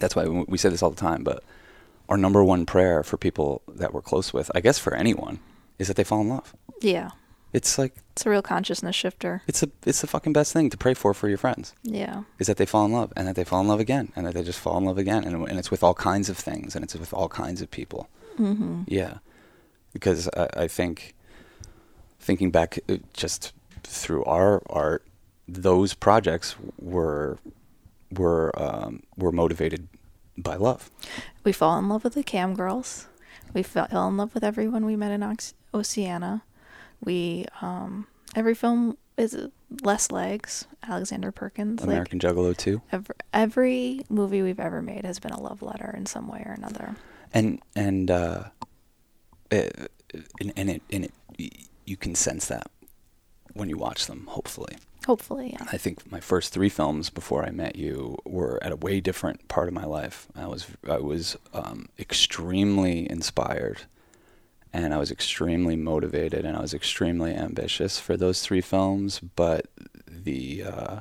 [0.00, 1.24] That's why we say this all the time.
[1.24, 1.42] But
[2.08, 5.40] our number one prayer for people that we're close with, I guess for anyone,
[5.78, 6.54] is that they fall in love.
[6.80, 7.10] yeah.
[7.50, 9.40] It's like it's a real consciousness shifter.
[9.46, 11.72] It's a it's the fucking best thing to pray for for your friends.
[11.82, 12.24] yeah.
[12.38, 14.34] Is that they fall in love and that they fall in love again and that
[14.34, 16.84] they just fall in love again and, and it's with all kinds of things and
[16.84, 18.10] it's with all kinds of people.
[18.38, 18.82] Mm-hmm.
[18.86, 19.18] yeah.
[19.94, 21.14] Because I, I think
[22.20, 25.06] thinking back uh, just through our art
[25.48, 27.38] those projects were
[28.12, 29.88] were um, were motivated
[30.36, 30.90] by love.
[31.44, 33.06] We fall in love with the cam girls.
[33.54, 36.42] We fell in love with everyone we met in Ox- Oxyana.
[37.04, 39.48] We um every film is
[39.82, 40.66] less legs.
[40.82, 42.80] Alexander perkins like american juggalo too?
[42.92, 46.52] every, every movie we've ever made has been a love letter in some way or
[46.52, 46.96] another.
[47.34, 48.44] And and uh
[49.50, 49.90] it,
[50.40, 51.12] and, and it and it
[51.84, 52.70] you can sense that
[53.54, 54.76] when you watch them hopefully.
[55.06, 55.66] Hopefully yeah.
[55.72, 59.48] I think my first three films before I met you were at a way different
[59.48, 60.26] part of my life.
[60.36, 63.82] I was I was um, extremely inspired,
[64.72, 69.20] and I was extremely motivated, and I was extremely ambitious for those three films.
[69.20, 69.66] But
[70.08, 71.00] the uh,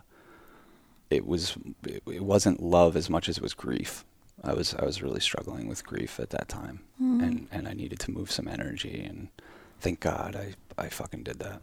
[1.09, 1.55] it was
[1.85, 4.05] it, it wasn't love as much as it was grief.
[4.43, 7.23] I was I was really struggling with grief at that time, Mhm.
[7.23, 9.03] and and I needed to move some energy.
[9.03, 9.29] And
[9.79, 11.61] thank God I I fucking did that.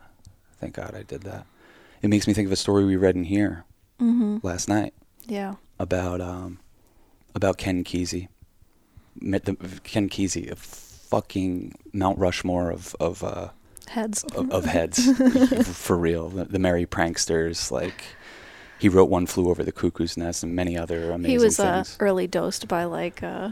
[0.60, 1.46] Thank God I did that.
[2.02, 3.64] It makes me think of a story we read in here
[3.98, 4.38] mm-hmm.
[4.42, 4.92] last night
[5.26, 6.58] yeah about um
[7.34, 8.28] about Ken Kesey.
[9.20, 10.50] Met the Ken Kesey,
[11.14, 13.48] fucking Mount Rushmore of of uh,
[13.88, 14.98] heads of, of heads
[15.86, 16.28] for real.
[16.28, 18.02] The, the merry pranksters, like
[18.78, 21.84] he wrote "One Flew Over the Cuckoo's Nest" and many other amazing he was uh,
[22.00, 23.50] early dosed by like uh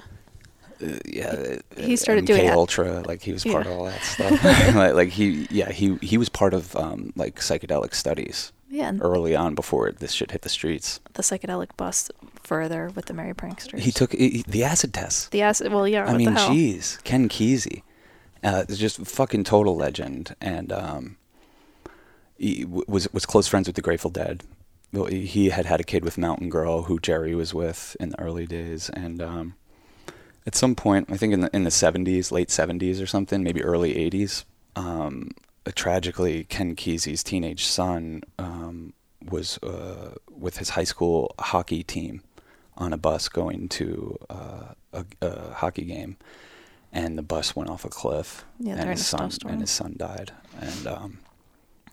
[0.82, 3.02] Uh, yeah, he uh, started MK doing that- Ultra.
[3.06, 3.72] Like he was part Yeah.
[3.72, 4.44] of all that stuff.
[4.74, 9.36] like, like he, yeah, he he was part of um, like psychedelic studies yeah early
[9.36, 10.98] on before this shit hit the streets.
[11.14, 12.10] the psychedelic bust
[12.42, 15.30] further with the merry pranksters He took he, the acid test.
[15.30, 17.82] the acid well yeah I mean, jeez, Ken Kesey,
[18.42, 21.16] uh, is just fucking total legend, and um,
[22.38, 24.42] he w- was was close friends with the Grateful Dead.
[25.08, 28.46] He- had had a kid with Mountain Girl, who Jerry was with in the early
[28.46, 29.54] days, and um,
[30.46, 33.62] at some point, I think in the in the seventies, late seventies or something, maybe
[33.62, 34.44] early eighties,
[34.76, 35.30] um,
[35.70, 38.92] tragically, Ken Kesey's teenage son um,
[39.30, 42.22] was uh, with his high school hockey team
[42.76, 46.16] on a bus going to uh, a, a hockey game,
[46.92, 50.32] and the bus went off a cliff, Yeah, and his son and his son died,
[50.60, 51.18] and um,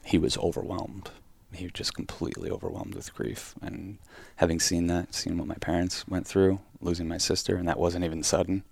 [0.04, 1.12] he was overwhelmed.
[1.52, 3.98] He was just completely overwhelmed with grief, and
[4.38, 8.06] having seen that, seen what my parents went through, losing my sister, and that wasn't
[8.06, 8.64] even sudden.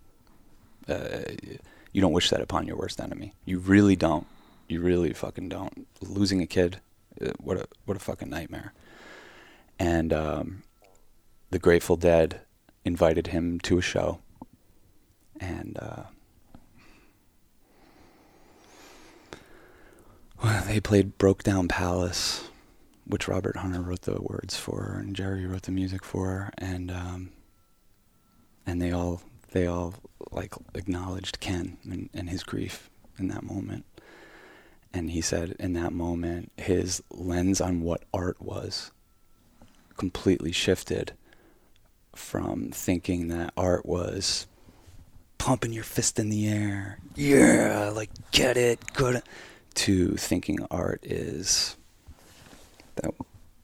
[0.87, 1.19] Uh,
[1.91, 3.33] you don't wish that upon your worst enemy.
[3.45, 4.27] You really don't.
[4.67, 5.87] You really fucking don't.
[6.01, 6.79] Losing a kid,
[7.21, 8.73] uh, what a what a fucking nightmare.
[9.79, 10.63] And um,
[11.51, 12.41] the Grateful Dead
[12.83, 14.19] invited him to a show,
[15.39, 16.03] and uh,
[20.43, 22.49] well, they played "Broke Down Palace,"
[23.05, 27.29] which Robert Hunter wrote the words for, and Jerry wrote the music for, and um,
[28.65, 29.93] and they all they all
[30.31, 33.85] like acknowledged Ken and, and his grief in that moment.
[34.97, 38.89] And he said in that moment, his lens on what art was
[39.95, 41.13] completely shifted
[42.15, 44.47] from thinking that art was
[45.37, 49.21] pumping your fist in the air, yeah, like get it, good,
[49.75, 51.77] to thinking art is
[52.95, 53.13] that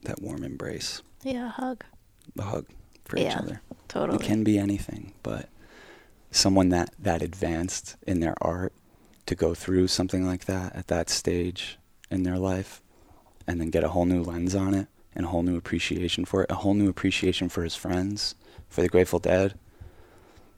[0.02, 1.84] that warm embrace, Yeah, a hug.
[2.38, 2.66] a hug
[3.06, 3.60] for each other.
[3.88, 4.18] Totally.
[4.18, 5.48] It can be anything, but
[6.30, 8.72] someone that that advanced in their art
[9.26, 11.78] to go through something like that at that stage
[12.10, 12.82] in their life
[13.46, 16.42] and then get a whole new lens on it and a whole new appreciation for
[16.42, 18.34] it, a whole new appreciation for his friends,
[18.68, 19.54] for the Grateful Dead,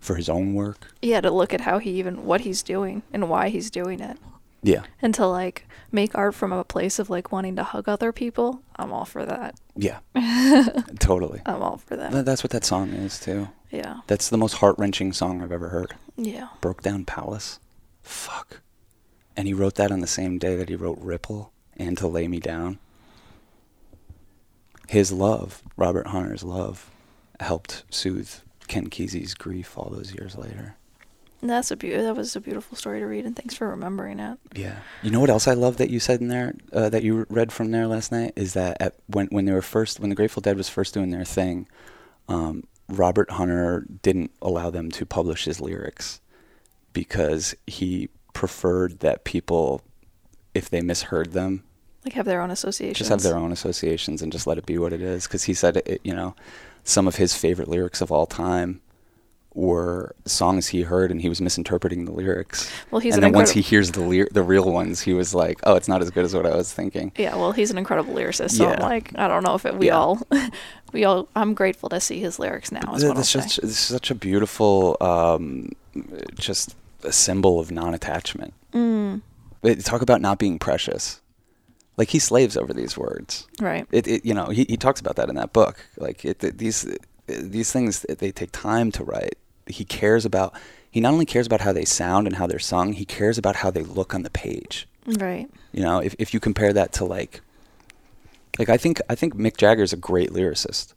[0.01, 0.89] for his own work.
[1.03, 4.19] yeah, to look at how he even what he's doing and why he's doing it.
[4.63, 4.83] Yeah.
[5.01, 8.63] And to like make art from a place of like wanting to hug other people.
[8.77, 9.55] I'm all for that.
[9.77, 9.99] Yeah.
[10.99, 11.41] totally.
[11.47, 12.25] I'm all for that.
[12.25, 13.49] That's what that song is too.
[13.71, 13.99] Yeah.
[14.07, 15.95] That's the most heart-wrenching song I've ever heard.
[16.17, 16.49] Yeah.
[16.61, 17.61] Broke Down Palace.
[18.07, 18.61] Fuck.
[19.37, 22.29] And he wrote that on the same day that he wrote Ripple and To Lay
[22.29, 22.79] Me Down.
[24.89, 26.89] His love, Robert Hunter's love,
[27.41, 28.31] helped soothe
[28.69, 30.77] Ken Kesey's grief all those years later.
[31.43, 34.39] That's a beau- that was a beautiful story to read and thanks for remembering it.
[34.55, 34.77] Yeah.
[35.03, 37.53] You know what else I love that you said in there, uh, that you read
[37.53, 40.41] from there last night, is that at, when when they were first, when the Grateful
[40.41, 41.69] Dead was first doing their thing,
[42.29, 46.21] um, Robert Hunter didn't allow them to publish his lyrics
[46.97, 49.83] because he preferred that people,
[50.55, 51.63] if they misheard them,
[52.07, 52.97] Like have their own associations.
[52.97, 55.27] just have their own associations and just let it be what it is.
[55.27, 56.35] Because he said, it, you know,
[56.85, 58.81] some of his favorite lyrics of all time
[59.55, 62.71] were songs he heard and he was misinterpreting the lyrics.
[62.91, 65.35] Well, he's and an then once he hears the ly- the real ones, he was
[65.35, 67.79] like, "Oh, it's not as good as what I was thinking." Yeah, well, he's an
[67.79, 68.51] incredible lyricist.
[68.53, 68.85] So I'm Yeah.
[68.87, 69.97] like, I don't know if it, we Yeah.
[69.99, 70.19] all,
[70.93, 71.29] we all.
[71.35, 72.81] I'm grateful to see his lyrics now.
[72.95, 73.61] Is Th- what I'll That's say.
[73.63, 75.71] it's such a beautiful, um,
[76.39, 78.55] just a symbol of non-attachment.
[78.73, 79.23] Mm,
[79.85, 81.21] talk about not being precious.
[81.97, 83.47] Like he slaves over these words.
[83.61, 83.87] right.
[83.91, 85.87] It, it you know, he, he talks about that in that book.
[85.97, 86.87] Like it, th- these
[87.27, 89.39] these things they take time to write.
[89.67, 90.55] He cares about.
[90.91, 92.95] He not only cares about how they sound and how they're sung.
[92.95, 94.89] He cares about how they look on the page.
[95.07, 95.49] Right.
[95.73, 97.41] You know, if if you compare that to like,
[98.59, 100.95] like I think I think Mick Jagger's a great lyricist,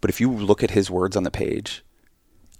[0.00, 1.84] but if you look at his words on the page,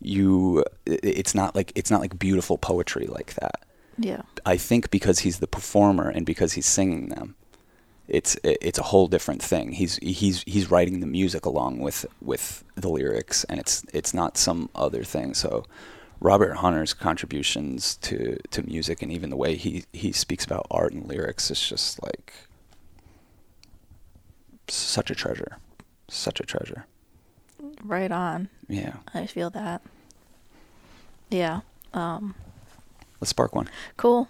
[0.01, 3.65] you it's not like it's not like beautiful poetry like that.
[3.99, 4.23] Yeah.
[4.47, 7.35] I think because he's the performer and because he's singing them,
[8.09, 9.73] it's it's a whole different thing.
[9.73, 14.37] He's he's he's writing the music along with with the lyrics, and it's it's not
[14.37, 15.33] some other thing.
[15.35, 15.65] So,
[16.19, 20.93] Robert Hunter's contributions to to music and even the way he he speaks about art
[20.93, 22.33] and lyrics is just like
[24.67, 25.59] such a treasure,
[26.09, 26.87] such a treasure.
[27.83, 28.49] Right on.
[28.69, 29.83] Yeah, I feel that.
[31.31, 31.61] Yeah.
[31.95, 32.35] Um.
[33.21, 33.69] let's spark one.
[33.97, 34.29] Cool.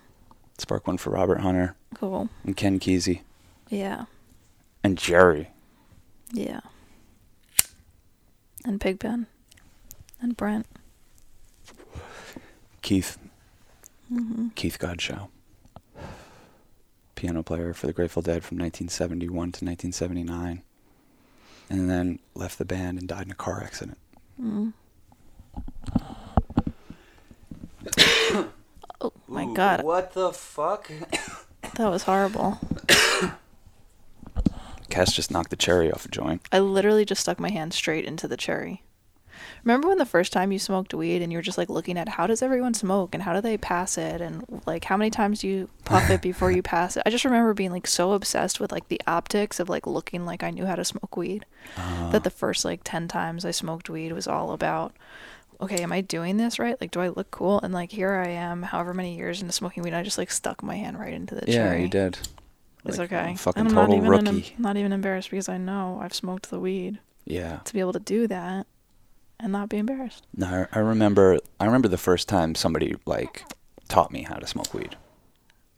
[0.59, 2.29] Spark one for Robert Hunter Cool.
[2.45, 3.23] and Ken Kesey
[3.71, 4.05] Yeah.
[4.85, 5.49] and Jerry.
[6.33, 6.61] Yeah.
[8.65, 9.27] And Pigpen.
[10.21, 10.67] And Brent.
[12.83, 13.19] Keith
[14.09, 15.29] hmm Keith Godchaux,
[17.15, 20.63] piano player for the Grateful Dead from 1971 to 1979,
[21.71, 23.97] and then left the band and died in a car accident.
[24.41, 24.73] mm
[29.01, 30.91] oh my god, What the fuck?
[31.77, 32.59] that was horrible.
[34.91, 36.43] Cass just knocked the cherry off a joint.
[36.53, 38.83] I literally just stuck my hand straight into the cherry.
[39.65, 42.27] Remember when the first time you smoked weed and you're just like looking at how
[42.27, 45.49] does everyone smoke and how do they pass it and like how many times do
[45.49, 47.03] you puff it before you pass it?
[47.05, 50.43] I just remember being like so obsessed with like the optics of like looking like
[50.43, 51.45] I knew how to smoke weed
[51.77, 52.11] uh-huh.
[52.11, 54.95] that the first like 10 times I smoked weed was all about
[55.61, 56.81] okay, am I doing this right?
[56.81, 57.61] Like do I look cool?
[57.61, 60.63] And like here I am however many years into smoking weed I just like stuck
[60.63, 61.83] my hand right into the yeah, cherry.
[61.83, 62.19] you did.
[62.85, 63.35] It's Like, okay.
[63.37, 64.55] Fucking and I'm total not even rookie.
[64.59, 67.59] not even embarrassed because I know I've smoked the weed yeah.
[67.65, 68.67] to be able to do that
[69.43, 70.25] and not be embarrassed.
[70.37, 71.39] No, I remember.
[71.59, 73.45] I remember the first time somebody like
[73.89, 74.97] taught me how to smoke weed.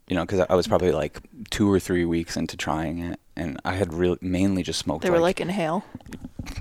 [0.08, 3.58] You know, because I was probably like two or three weeks into trying it, and
[3.64, 5.02] I had really mainly just smoked.
[5.04, 5.84] They were like inhale.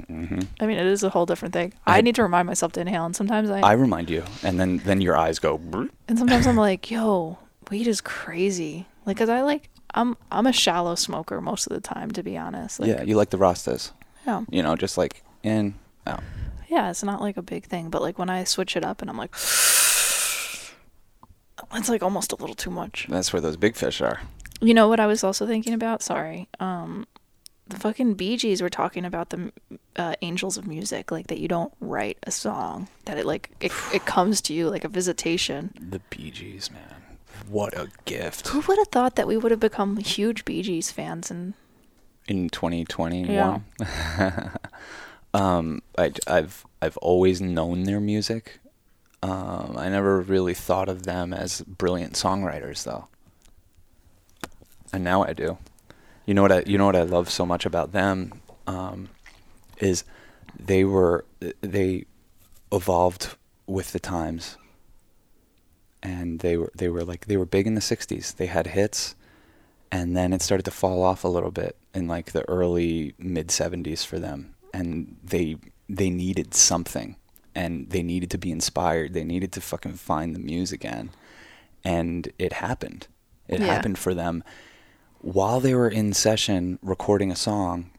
[0.07, 1.73] hmm I mean, it is a whole different thing.
[1.85, 4.59] I I, need to remind myself to inhale, and sometimes I, I remind you, and
[4.59, 5.59] then then your eyes go.
[6.07, 7.39] And sometimes I'm like, yo,
[7.69, 8.85] weed is crazy.
[9.05, 12.37] Like, cause I like, I'm I'm a shallow smoker most of the time, to be
[12.37, 12.79] honest.
[12.79, 13.91] Like, yeah, you like the Rastas.
[14.25, 15.73] yeah, You know, just like in,
[16.05, 16.23] out.
[16.71, 19.09] Yeah, it's not like a big thing, but like when I switch it up and
[19.09, 19.33] I'm like,
[21.73, 23.07] it's like almost a little too much.
[23.09, 24.21] That's where those big fish are.
[24.61, 26.01] You know what I was also thinking about?
[26.01, 26.47] Sorry.
[26.59, 27.05] Um
[27.67, 29.51] the fucking Bee Gees were talking about the
[29.95, 33.71] uh, angels of music, like that you don't write a song, that it like it,
[33.93, 35.73] it comes to you like a visitation.
[35.79, 37.03] The Bee Gees, man.
[37.47, 38.47] What a gift.
[38.49, 41.31] Who would have thought that we would have become huge Bee Gees fans?
[41.31, 41.53] And
[42.27, 43.29] In 2021.
[43.29, 43.59] Yeah.
[45.33, 48.59] um, I, I've I've always known their music.
[49.23, 53.07] Um, I never really thought of them as brilliant songwriters, though.
[54.91, 55.57] And now I do.
[56.25, 59.09] You know what I you know what I love so much about them um,
[59.77, 60.03] is
[60.59, 61.25] they were
[61.61, 62.05] they
[62.71, 63.35] evolved
[63.67, 64.57] with the times.
[66.03, 68.35] And they were they were like they were big in the 60s.
[68.35, 69.15] They had hits
[69.91, 73.49] and then it started to fall off a little bit in like the early mid
[73.49, 75.57] 70s for them and they
[75.89, 77.15] they needed something
[77.53, 79.13] and they needed to be inspired.
[79.13, 81.09] They needed to fucking find the muse again
[81.83, 83.07] and it happened.
[83.47, 83.67] It Yeah.
[83.67, 84.43] happened for them.
[85.19, 87.91] While they were in session recording a song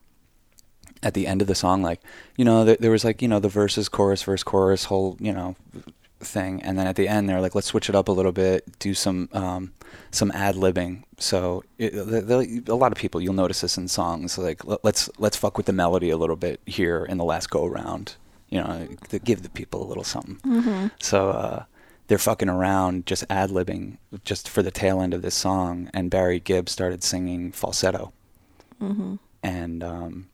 [1.03, 2.01] at the end of the song like
[2.37, 5.33] you know there, there was like you know the verses chorus verse chorus whole you
[5.33, 5.55] know
[6.21, 6.63] thing.
[6.63, 8.95] And then at the end they're like let's switch it up a little bit do
[8.95, 9.73] some um,
[10.11, 11.03] some ad libbing.
[11.19, 14.85] So it, the, the, a lot of people you'll notice this in songs like let,
[14.85, 18.17] let's let's fuck with the melody a little bit here in the last go round
[18.51, 20.39] you know to give the people a little something.
[21.01, 21.65] So uh,
[22.09, 26.11] they're fucking around just ad libbing just for the tail end of this song and
[26.11, 28.13] Barry Gibb started singing falsetto.
[29.43, 30.29] And um,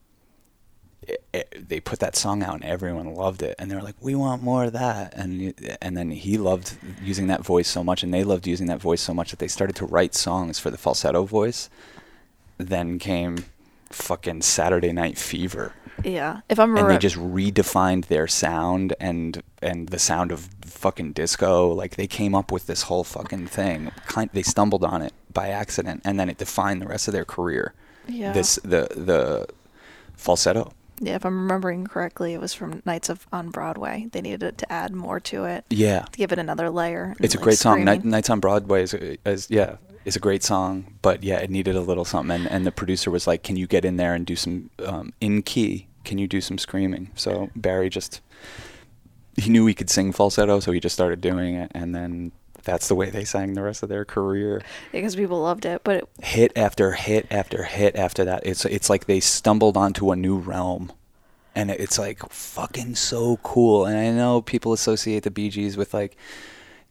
[1.01, 3.55] it, it, they put that song out and everyone loved it.
[3.57, 5.13] And they were like we want more of that.
[5.15, 8.79] And and then he loved using that voice so much and they loved using that
[8.79, 11.69] voice so much that they started to write songs for the falsetto voice.
[12.57, 13.45] Then came
[13.89, 15.73] fucking Saturday Night Fever.
[16.03, 20.49] Yeah, if I'm and right, they just redefined their sound and and the sound of
[20.61, 21.67] fucking disco.
[21.67, 23.91] Like they came up with this whole fucking thing.
[24.05, 27.25] Kind they stumbled on it by accident and then it defined the rest of their
[27.25, 27.73] career.
[28.07, 29.47] Yeah, this the the
[30.15, 34.07] falsetto yeah, if I'm remembering correctly, it was from Nights of on Broadway.
[34.11, 36.01] They needed it to add more to it, yeah.
[36.01, 37.15] To give it another layer.
[37.19, 37.83] it's a like, great song.
[37.83, 41.75] Night, nights on broadway is, is yeah is a great song but yeah it needed
[41.75, 42.35] a little something.
[42.35, 45.13] And, and the producer was like can you get in there and do some um,
[45.21, 45.87] in key?
[46.03, 47.11] Can you do some screaming?
[47.15, 48.21] So barry just
[49.37, 51.71] he knew he could sing falsetto so he just started doing it.
[51.73, 52.31] And then
[52.69, 54.61] that's the way they sang the rest of their career.
[54.91, 58.45] Because people loved it, but it, hit after hit after hit after that.
[58.45, 60.91] It's it's like they stumbled onto a new realm.
[61.55, 63.85] And it's like fucking so cool.
[63.85, 66.15] And i know people associate the bee gees with like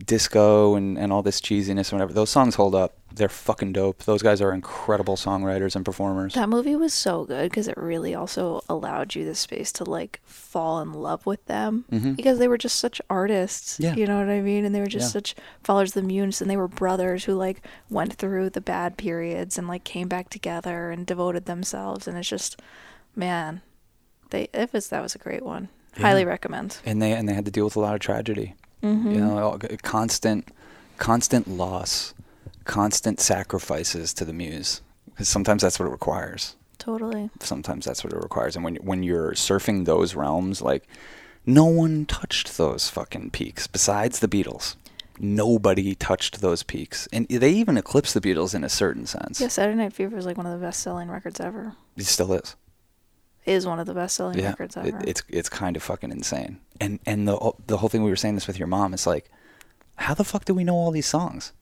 [0.07, 4.05] disco and, and all this cheesiness and whatever those songs hold up they're fucking dope
[4.05, 8.15] those guys are incredible songwriters and performers that movie was so good because it really
[8.15, 12.15] also allowed you the space to like fall in love with them Mhm.
[12.15, 13.81] because they were just such artists.
[13.81, 13.95] Yeah.
[13.97, 14.65] You know what I mean?
[14.65, 15.13] And they were just Yeah.
[15.21, 15.35] such
[15.65, 19.59] followers of the muse and they were brothers who like went through the bad periods
[19.59, 22.61] and like came back together and devoted themselves and it's just
[23.17, 23.63] man,
[24.31, 25.71] they it was that was a great one.
[25.97, 26.03] Yeah.
[26.03, 26.79] Highly recommend.
[26.85, 29.15] and they and they had to deal with a lot of tragedy Mhm.
[29.15, 30.49] you know constant
[30.99, 32.15] constant loss
[32.65, 37.31] constant sacrifices to the muse, because sometimes that's what it requires Totally.
[37.41, 38.55] sometimes that's what it requires.
[38.57, 40.87] And when when you're surfing those realms, like
[41.47, 44.77] no one touched those fucking peaks besides the Beatles.
[45.21, 49.41] Nobody touched those peaks, and they even eclipsed the Beatles in a certain sense.
[49.41, 51.73] Yeah, Saturday Night Fever is like one of the best selling records ever.
[51.97, 52.55] It still is.
[53.45, 55.01] Is one of the best selling Yeah, records it, ever.
[55.05, 56.61] it's it's kind of fucking insane.
[56.81, 59.31] And and the the whole thing we were saying this with your mom is like,
[59.97, 61.53] how the fuck do we know all these songs?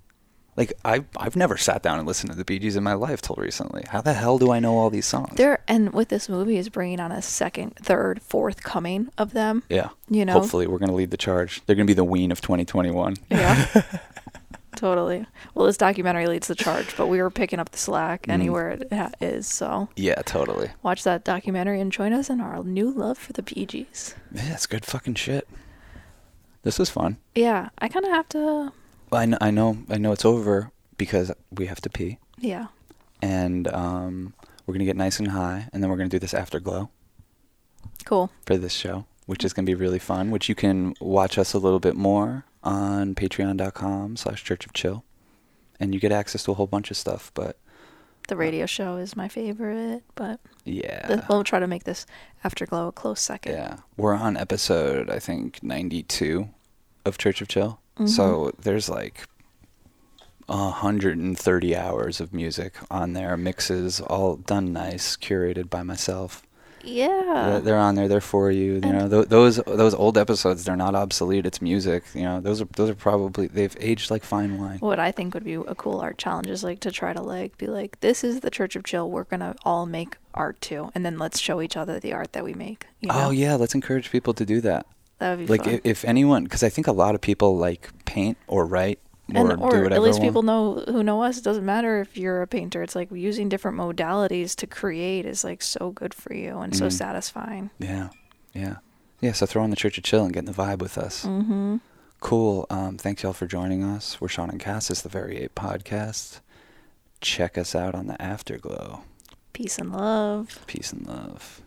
[0.56, 3.20] Like I I've never sat down and listened to the Bee Gees in my life
[3.20, 3.84] till recently.
[3.88, 5.36] How the hell do I know all these songs?
[5.36, 9.62] There and with this movie is bringing on a second, third, fourth coming of them.
[9.68, 9.90] yeah.
[10.08, 10.32] You know?
[10.34, 11.60] Hopefully, we're gonna lead the charge.
[11.66, 13.16] They're gonna be the Ween of 2021.
[13.30, 13.82] Yeah.
[14.77, 15.27] totally.
[15.55, 18.33] Well, this documentary leads the charge, but we were picking up the slack Mm.
[18.33, 19.47] anywhere it ha- is.
[19.49, 20.70] So Yeah, totally.
[20.83, 24.14] watch that documentary and join us in our new love for the Bee Gees.
[24.33, 25.49] Yeah, it's good fucking shit.
[26.62, 27.18] This was fun.
[27.35, 28.72] Yeah, I kind of have to.
[29.12, 32.66] I know, I know, I know it's over because we have to pee, Yeah.
[33.22, 34.35] and um,
[34.66, 36.91] we're gonna get nice and high, and then we're gonna do this afterglow
[38.05, 38.31] Cool.
[38.47, 40.31] for this show, which is gonna be really fun.
[40.33, 45.04] Which you can watch us a little bit more on Patreon.com/slash Church of Chill,
[45.78, 47.30] and you get access to a whole bunch of stuff.
[47.34, 47.56] But
[48.28, 52.04] The radio show is my favorite, but yeah, th- we'll try to make this
[52.44, 53.52] Afterglow a close second.
[53.52, 56.48] Yeah, we're on episode I think ninety two
[57.04, 57.78] of Church of Chill.
[57.96, 58.06] Mm-hmm.
[58.08, 59.24] So there's like
[60.48, 66.42] hundred and thirty hours of music on there, mixes all done nice, curated by myself.
[66.87, 67.49] Yeah.
[67.51, 68.09] They're, they're on there.
[68.09, 68.74] They're for you.
[68.74, 70.64] You know, th- those those old episodes.
[70.64, 71.45] They're not obsolete.
[71.47, 72.05] It's music.
[72.14, 74.78] You know, those are those are probably they've aged like fine wine.
[74.78, 77.59] what I think would be a cool art challenge is like to try to like
[77.59, 79.11] be like, this is the Church of Chill.
[79.11, 82.45] We're gonna all make art too, and then let's show each other the art that
[82.45, 82.87] we make.
[83.01, 83.26] You oh, know?
[83.26, 84.87] Oh yeah, let's encourage people to do that.
[85.18, 85.74] that would be Like fun.
[85.74, 88.99] if, if anyone, because I think a lot of people like paint or write
[89.35, 89.95] and or do whatever.
[89.95, 91.39] at least people know who know us.
[91.39, 92.83] It doesn't matter if you're a painter.
[92.83, 96.87] It's like using different modalities to create is like so good for you and so
[96.87, 96.93] Mhm.
[96.93, 97.70] satisfying.
[97.79, 98.11] Yeah,
[98.55, 98.77] yeah,
[99.20, 99.33] yeah.
[99.33, 101.24] So throw on the Church of Chill and get in the vibe with us.
[101.24, 101.77] Mm-hmm.
[102.20, 102.66] Cool.
[102.70, 104.20] Um, thanks y'all for joining us.
[104.20, 104.91] We're Sean and Cass.
[104.91, 106.41] It's the Very Eight Podcast.
[107.20, 109.03] Check us out on the Afterglow.
[109.53, 110.61] Peace and love.
[110.66, 111.61] Peace and love.